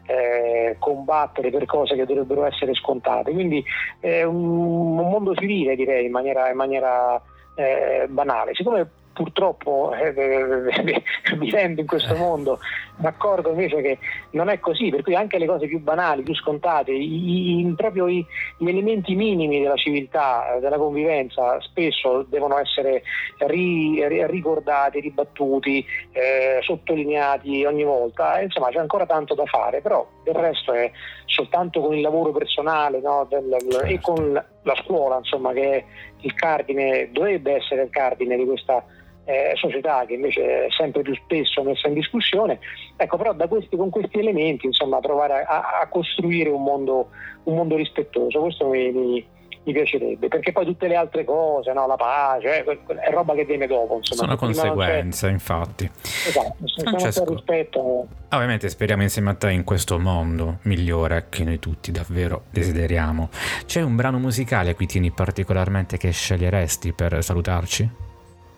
eh, 0.09 0.75
combattere 0.79 1.51
per 1.51 1.65
cose 1.65 1.95
che 1.95 2.05
dovrebbero 2.05 2.45
essere 2.45 2.73
scontate. 2.73 3.31
Quindi 3.31 3.63
è 3.99 4.23
un, 4.23 4.97
un 4.97 5.09
mondo 5.09 5.35
civile 5.35 5.75
direi 5.75 6.05
in 6.05 6.11
maniera, 6.11 6.49
in 6.49 6.55
maniera 6.55 7.21
eh, 7.55 8.07
banale. 8.09 8.55
Siccome 8.55 8.89
purtroppo 9.13 9.93
eh, 9.93 11.03
vivendo 11.37 11.81
in 11.81 11.87
questo 11.87 12.15
mondo 12.15 12.59
mi 12.99 13.07
accorgo 13.07 13.49
invece 13.49 13.81
che 13.81 13.97
non 14.31 14.49
è 14.49 14.59
così, 14.59 14.89
per 14.89 15.01
cui 15.01 15.15
anche 15.15 15.37
le 15.37 15.45
cose 15.45 15.67
più 15.67 15.79
banali, 15.79 16.21
più 16.21 16.35
scontate, 16.35 16.91
i, 16.91 17.59
i, 17.59 17.73
proprio 17.75 18.07
i, 18.07 18.25
gli 18.57 18.67
elementi 18.67 19.15
minimi 19.15 19.61
della 19.61 19.75
civiltà, 19.75 20.57
della 20.59 20.77
convivenza, 20.77 21.59
spesso 21.61 22.25
devono 22.27 22.57
essere 22.57 23.03
ri, 23.47 24.05
ri, 24.07 24.25
ricordati, 24.27 24.99
ribattuti, 24.99 25.85
eh, 26.11 26.59
sottolineati 26.61 27.63
ogni 27.63 27.83
volta. 27.83 28.41
insomma 28.41 28.69
c'è 28.69 28.79
ancora 28.79 29.05
tanto 29.05 29.33
da 29.33 29.45
fare, 29.45 29.81
però 29.81 30.05
del 30.23 30.35
resto 30.35 30.73
è 30.73 30.91
soltanto 31.25 31.79
con 31.79 31.95
il 31.95 32.01
lavoro 32.01 32.31
personale 32.31 32.99
no, 32.99 33.25
del, 33.29 33.55
certo. 33.69 33.85
e 33.85 33.99
con 34.01 34.45
la 34.63 34.75
scuola, 34.83 35.17
insomma, 35.17 35.53
che 35.53 35.71
è 35.71 35.85
il 36.21 36.33
cardine, 36.33 37.09
dovrebbe 37.11 37.55
essere 37.55 37.83
il 37.83 37.89
cardine 37.89 38.35
di 38.35 38.45
questa 38.45 38.83
eh, 39.29 39.51
società 39.55 40.05
che 40.07 40.15
invece 40.15 40.65
è 40.65 40.71
sempre 40.75 41.03
più 41.03 41.13
spesso 41.13 41.61
messa 41.61 41.87
in 41.87 41.93
discussione. 41.93 42.59
Ecco, 42.97 43.17
però 43.17 43.35
questi, 43.47 43.77
con 43.77 43.91
questi 43.91 44.17
elementi 44.17 44.65
insomma, 44.65 44.99
provare 44.99 45.43
a, 45.43 45.79
a 45.81 45.87
costruire 45.87 46.49
un 46.49 46.63
mondo, 46.63 47.09
un 47.43 47.55
mondo, 47.55 47.75
rispettoso, 47.75 48.39
questo 48.39 48.67
mi, 48.67 48.91
mi, 48.91 49.25
mi, 49.65 49.71
piacerebbe, 49.71 50.29
perché 50.29 50.51
poi 50.51 50.65
tutte 50.65 50.87
le 50.87 50.95
altre 50.95 51.25
cose, 51.25 51.71
no? 51.73 51.85
la 51.85 51.95
pace, 51.95 52.65
eh, 52.65 52.79
è 53.01 53.11
roba 53.11 53.35
che 53.35 53.45
viene 53.45 53.67
dopo. 53.67 53.97
Insomma, 53.97 54.21
Sono 54.21 54.35
conseguenze, 54.35 55.29
infatti. 55.29 55.87
Esatto, 56.27 56.55
Francesco, 56.81 57.31
rispetto... 57.31 58.07
Ovviamente 58.31 58.67
speriamo 58.67 59.03
insieme 59.03 59.29
a 59.29 59.35
te 59.35 59.51
in 59.51 59.63
questo 59.63 59.99
mondo 59.99 60.57
migliore 60.63 61.27
che 61.29 61.43
noi 61.43 61.59
tutti 61.59 61.91
davvero 61.91 62.45
desideriamo. 62.49 63.29
C'è 63.67 63.81
un 63.83 63.95
brano 63.95 64.17
musicale 64.17 64.71
a 64.71 64.73
cui 64.73 64.87
tieni 64.87 65.11
particolarmente 65.11 65.97
che 65.97 66.09
sceglieresti 66.09 66.93
per 66.93 67.23
salutarci? 67.23 68.07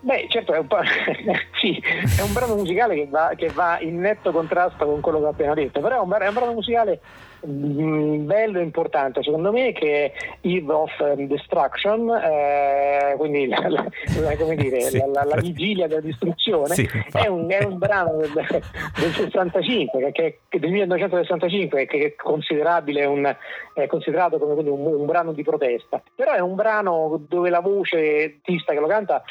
Beh, 0.02 0.28
certo, 0.30 0.54
è 0.54 0.58
un, 0.58 0.68
sì, 1.60 1.82
è 2.18 2.22
un 2.22 2.34
brano 2.34 2.56
musicale 2.56 2.96
che 2.96 3.08
va, 3.10 3.34
che 3.36 3.50
va, 3.54 3.80
in 3.80 4.00
netto 4.00 4.32
contrasto 4.32 4.86
con 4.86 5.00
quello 5.00 5.20
che 5.20 5.26
ho 5.26 5.30
appena 5.30 5.54
detto, 5.54 5.80
però 5.80 5.98
è 5.98 6.00
un, 6.00 6.12
è 6.20 6.28
un 6.28 6.34
brano 6.34 6.54
musicale 6.54 7.00
Mm, 7.48 8.28
bello 8.28 8.60
e 8.60 8.62
importante 8.62 9.24
secondo 9.24 9.52
me 9.52 9.72
che 9.72 10.06
è 10.06 10.14
Eve 10.42 10.72
of 10.72 11.14
Destruction, 11.14 12.08
eh, 12.12 13.16
quindi 13.18 13.48
la, 13.48 13.68
la, 13.68 13.90
la, 14.22 14.54
dire, 14.54 14.82
sì. 14.86 15.02
la, 15.12 15.38
vigilia 15.38 15.88
della 15.88 16.02
distruzione, 16.02 16.76
sì, 16.76 16.88
è, 17.12 17.26
un, 17.26 17.50
è, 17.50 17.64
un, 17.64 17.80
brano 17.80 18.18
del, 18.18 18.32
del 18.32 19.12
65, 19.12 20.12
che, 20.12 20.40
che, 20.48 20.60
del 20.60 20.70
1965 20.70 21.88
che 21.88 22.06
è 22.06 22.16
considerabile 22.16 23.06
un, 23.06 23.36
è 23.74 23.88
considerato 23.88 24.38
come 24.38 24.54
un, 24.54 24.86
un 24.86 25.06
brano 25.08 25.32
di 25.32 25.42
protesta, 25.42 26.00
però 26.14 26.34
è 26.34 26.42
un 26.42 26.54
brano 26.54 27.20
dove 27.28 27.50
la 27.50 27.62
voce 27.62 28.36
artista 28.36 28.72
che 28.74 28.80
lo 28.80 28.88
canta 28.88 29.24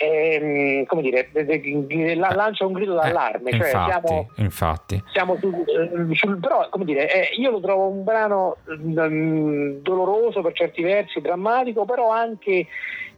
eh, 0.00 0.84
come 0.86 1.02
dire, 1.02 1.28
la, 2.14 2.32
lancia 2.32 2.64
un 2.64 2.72
grido 2.72 2.94
d'allarme. 2.94 3.50
Eh, 3.50 3.56
cioè 3.56 3.66
infatti, 3.66 4.06
siamo, 4.06 4.30
infatti. 4.36 5.02
Siamo 5.10 5.36
sul, 5.38 6.14
sul, 6.14 6.38
però, 6.38 6.68
come 6.70 6.84
dire, 6.84 7.10
eh, 7.10 7.34
io 7.34 7.50
lo 7.50 7.60
trovo 7.60 7.88
un 7.88 8.04
brano 8.04 8.58
um, 8.66 9.80
doloroso 9.80 10.40
per 10.40 10.52
certi 10.52 10.82
versi, 10.82 11.20
drammatico, 11.20 11.84
però 11.84 12.10
anche 12.10 12.66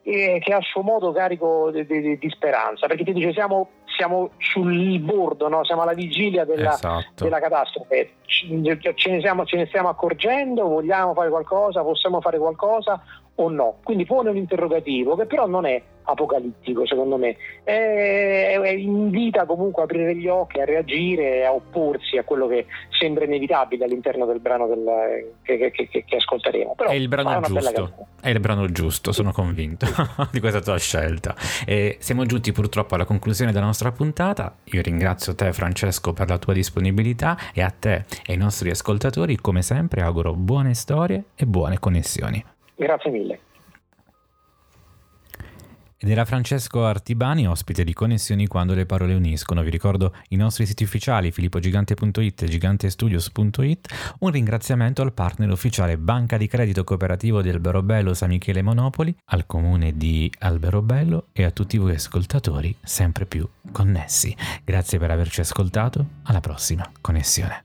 eh, 0.02 0.40
che 0.42 0.52
a 0.54 0.60
suo 0.62 0.80
modo 0.80 1.12
carico 1.12 1.70
di, 1.70 1.84
di, 1.84 2.16
di 2.16 2.30
speranza, 2.30 2.86
perché 2.86 3.04
ti 3.04 3.12
dice 3.12 3.32
siamo, 3.32 3.68
siamo 3.84 4.30
sul 4.38 4.98
bordo, 5.00 5.48
no? 5.48 5.62
siamo 5.64 5.82
alla 5.82 5.92
vigilia 5.92 6.46
della, 6.46 6.72
esatto. 6.72 7.24
della 7.24 7.40
catastrofe, 7.40 8.12
ce 8.24 8.46
ne, 8.48 9.20
siamo, 9.20 9.44
ce 9.44 9.58
ne 9.58 9.66
stiamo 9.66 9.90
accorgendo, 9.90 10.66
vogliamo 10.66 11.12
fare 11.12 11.28
qualcosa, 11.28 11.82
possiamo 11.82 12.22
fare 12.22 12.38
qualcosa 12.38 13.02
o 13.42 13.48
no. 13.48 13.76
Quindi 13.82 14.04
pone 14.04 14.30
un 14.30 14.36
interrogativo 14.36 15.16
che 15.16 15.26
però 15.26 15.46
non 15.46 15.66
è 15.66 15.82
apocalittico 16.04 16.86
secondo 16.86 17.16
me, 17.16 17.36
è, 17.62 18.58
è, 18.60 18.68
invita 18.70 19.44
comunque 19.44 19.82
a 19.82 19.84
aprire 19.84 20.16
gli 20.16 20.26
occhi, 20.26 20.60
a 20.60 20.64
reagire, 20.64 21.44
a 21.44 21.52
opporsi 21.52 22.16
a 22.16 22.24
quello 22.24 22.46
che 22.48 22.66
sembra 22.98 23.24
inevitabile 23.24 23.84
all'interno 23.84 24.26
del 24.26 24.40
brano 24.40 24.66
del, 24.66 25.32
che, 25.42 25.70
che, 25.70 25.88
che, 25.88 26.04
che, 26.04 26.16
ascolteremo. 26.16 26.74
Però 26.74 26.90
è 26.90 26.94
il 26.94 27.08
brano 27.08 27.40
giusto, 27.40 27.92
è 28.20 28.28
il 28.30 28.40
brano 28.40 28.66
giusto, 28.70 29.12
sono 29.12 29.32
convinto 29.32 29.86
di 30.32 30.40
questa 30.40 30.60
tua 30.60 30.78
scelta. 30.78 31.34
E 31.64 31.96
siamo 32.00 32.24
giunti 32.26 32.52
purtroppo 32.52 32.94
alla 32.94 33.04
conclusione 33.04 33.52
della 33.52 33.66
nostra 33.66 33.92
puntata, 33.92 34.56
io 34.64 34.82
ringrazio 34.82 35.34
te 35.34 35.52
Francesco 35.52 36.12
per 36.12 36.28
la 36.28 36.38
tua 36.38 36.52
disponibilità 36.52 37.36
e 37.54 37.62
a 37.62 37.70
te 37.70 38.04
e 38.26 38.32
ai 38.32 38.36
nostri 38.36 38.70
ascoltatori 38.70 39.36
come 39.36 39.62
sempre 39.62 40.02
auguro 40.02 40.34
buone 40.34 40.74
storie 40.74 41.24
e 41.36 41.46
buone 41.46 41.78
connessioni. 41.78 42.44
Grazie 42.80 43.10
mille. 43.10 43.40
Ed 46.02 46.08
era 46.08 46.24
Francesco 46.24 46.86
Artibani, 46.86 47.46
ospite 47.46 47.84
di 47.84 47.92
Connessioni 47.92 48.46
quando 48.46 48.72
le 48.72 48.86
parole 48.86 49.12
uniscono. 49.12 49.60
Vi 49.60 49.68
ricordo 49.68 50.14
i 50.28 50.36
nostri 50.36 50.64
siti 50.64 50.82
ufficiali 50.82 51.30
filippogigante.it 51.30 52.42
e 52.42 52.46
gigantestudios.it. 52.46 54.14
Un 54.20 54.30
ringraziamento 54.30 55.02
al 55.02 55.12
partner 55.12 55.50
ufficiale 55.50 55.98
Banca 55.98 56.38
di 56.38 56.46
Credito 56.46 56.84
Cooperativo 56.84 57.42
di 57.42 57.50
Alberobello 57.50 58.14
San 58.14 58.30
Michele 58.30 58.62
Monopoli, 58.62 59.14
al 59.26 59.44
comune 59.44 59.94
di 59.98 60.32
Alberobello 60.38 61.26
e 61.32 61.44
a 61.44 61.50
tutti 61.50 61.76
voi 61.76 61.96
ascoltatori 61.96 62.74
sempre 62.82 63.26
più 63.26 63.46
connessi. 63.70 64.34
Grazie 64.64 64.98
per 64.98 65.10
averci 65.10 65.40
ascoltato. 65.40 66.06
Alla 66.22 66.40
prossima 66.40 66.90
connessione. 67.02 67.64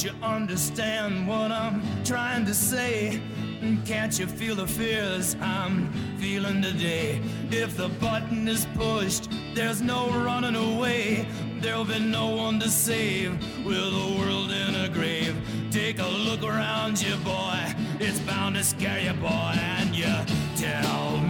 Don't 0.00 0.14
you 0.14 0.26
understand 0.26 1.28
what 1.28 1.52
I'm 1.52 1.82
trying 2.04 2.46
to 2.46 2.54
say? 2.54 3.20
Can't 3.84 4.18
you 4.18 4.26
feel 4.26 4.54
the 4.54 4.66
fears 4.66 5.36
I'm 5.42 5.92
feeling 6.16 6.62
today? 6.62 7.20
If 7.50 7.76
the 7.76 7.90
button 8.00 8.48
is 8.48 8.66
pushed, 8.74 9.28
there's 9.54 9.82
no 9.82 10.08
running 10.24 10.54
away. 10.54 11.28
There'll 11.60 11.84
be 11.84 11.98
no 11.98 12.28
one 12.28 12.58
to 12.60 12.70
save 12.70 13.32
with 13.62 13.76
the 13.76 14.16
world 14.18 14.50
in 14.50 14.74
a 14.74 14.88
grave. 14.88 15.36
Take 15.70 15.98
a 15.98 16.08
look 16.08 16.44
around 16.44 17.02
you, 17.02 17.16
boy. 17.16 17.74
It's 17.98 18.20
bound 18.20 18.54
to 18.54 18.64
scare 18.64 19.00
you, 19.00 19.12
boy. 19.12 19.52
And 19.54 19.94
you 19.94 20.14
tell 20.56 21.18
me. 21.18 21.29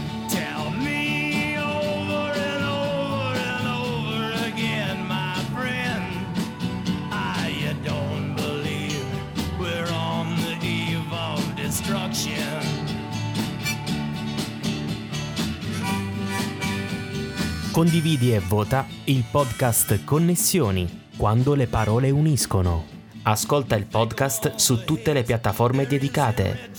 Condividi 17.81 18.31
e 18.31 18.37
vota 18.37 18.85
il 19.05 19.23
podcast 19.31 20.03
Connessioni, 20.03 21.07
quando 21.17 21.55
le 21.55 21.65
parole 21.65 22.11
uniscono. 22.11 22.85
Ascolta 23.23 23.75
il 23.75 23.87
podcast 23.87 24.53
su 24.57 24.83
tutte 24.83 25.13
le 25.13 25.23
piattaforme 25.23 25.87
dedicate. 25.87 26.69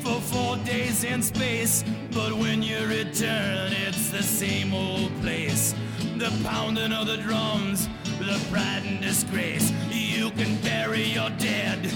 For 0.00 0.20
four 0.20 0.56
days 0.64 1.02
in 1.04 1.22
space, 1.22 1.84
but 2.12 2.32
when 2.32 2.62
you 2.62 2.78
return, 2.86 3.72
it's 3.86 4.10
the 4.10 4.22
same 4.22 4.72
old 4.72 5.10
place. 5.20 5.74
The 6.16 6.30
pounding 6.42 6.92
of 6.92 7.06
the 7.06 7.18
drums, 7.18 7.90
the 8.18 8.38
pride 8.50 8.86
and 8.86 9.02
disgrace. 9.02 9.70
You 9.90 10.30
can 10.30 10.56
bury 10.62 11.12
your 11.12 11.30
dead, 11.36 11.92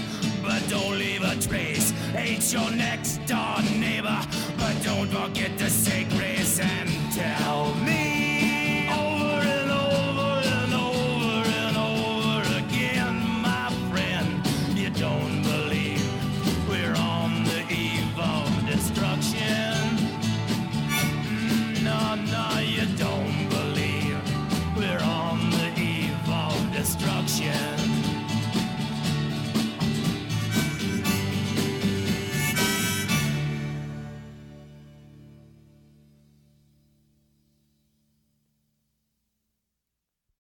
but 0.59 0.69
don't 0.69 0.97
leave 0.97 1.21
a 1.21 1.35
trace. 1.35 1.91
Hate 2.13 2.51
your 2.51 2.71
next 2.71 3.17
door 3.25 3.61
neighbor, 3.77 4.19
but 4.57 4.75
don't 4.83 5.07
forget 5.07 5.57
to 5.57 5.69
say 5.69 6.05
grace 6.05 6.59
and 6.59 6.89
tell 7.13 7.73
me. 7.75 7.96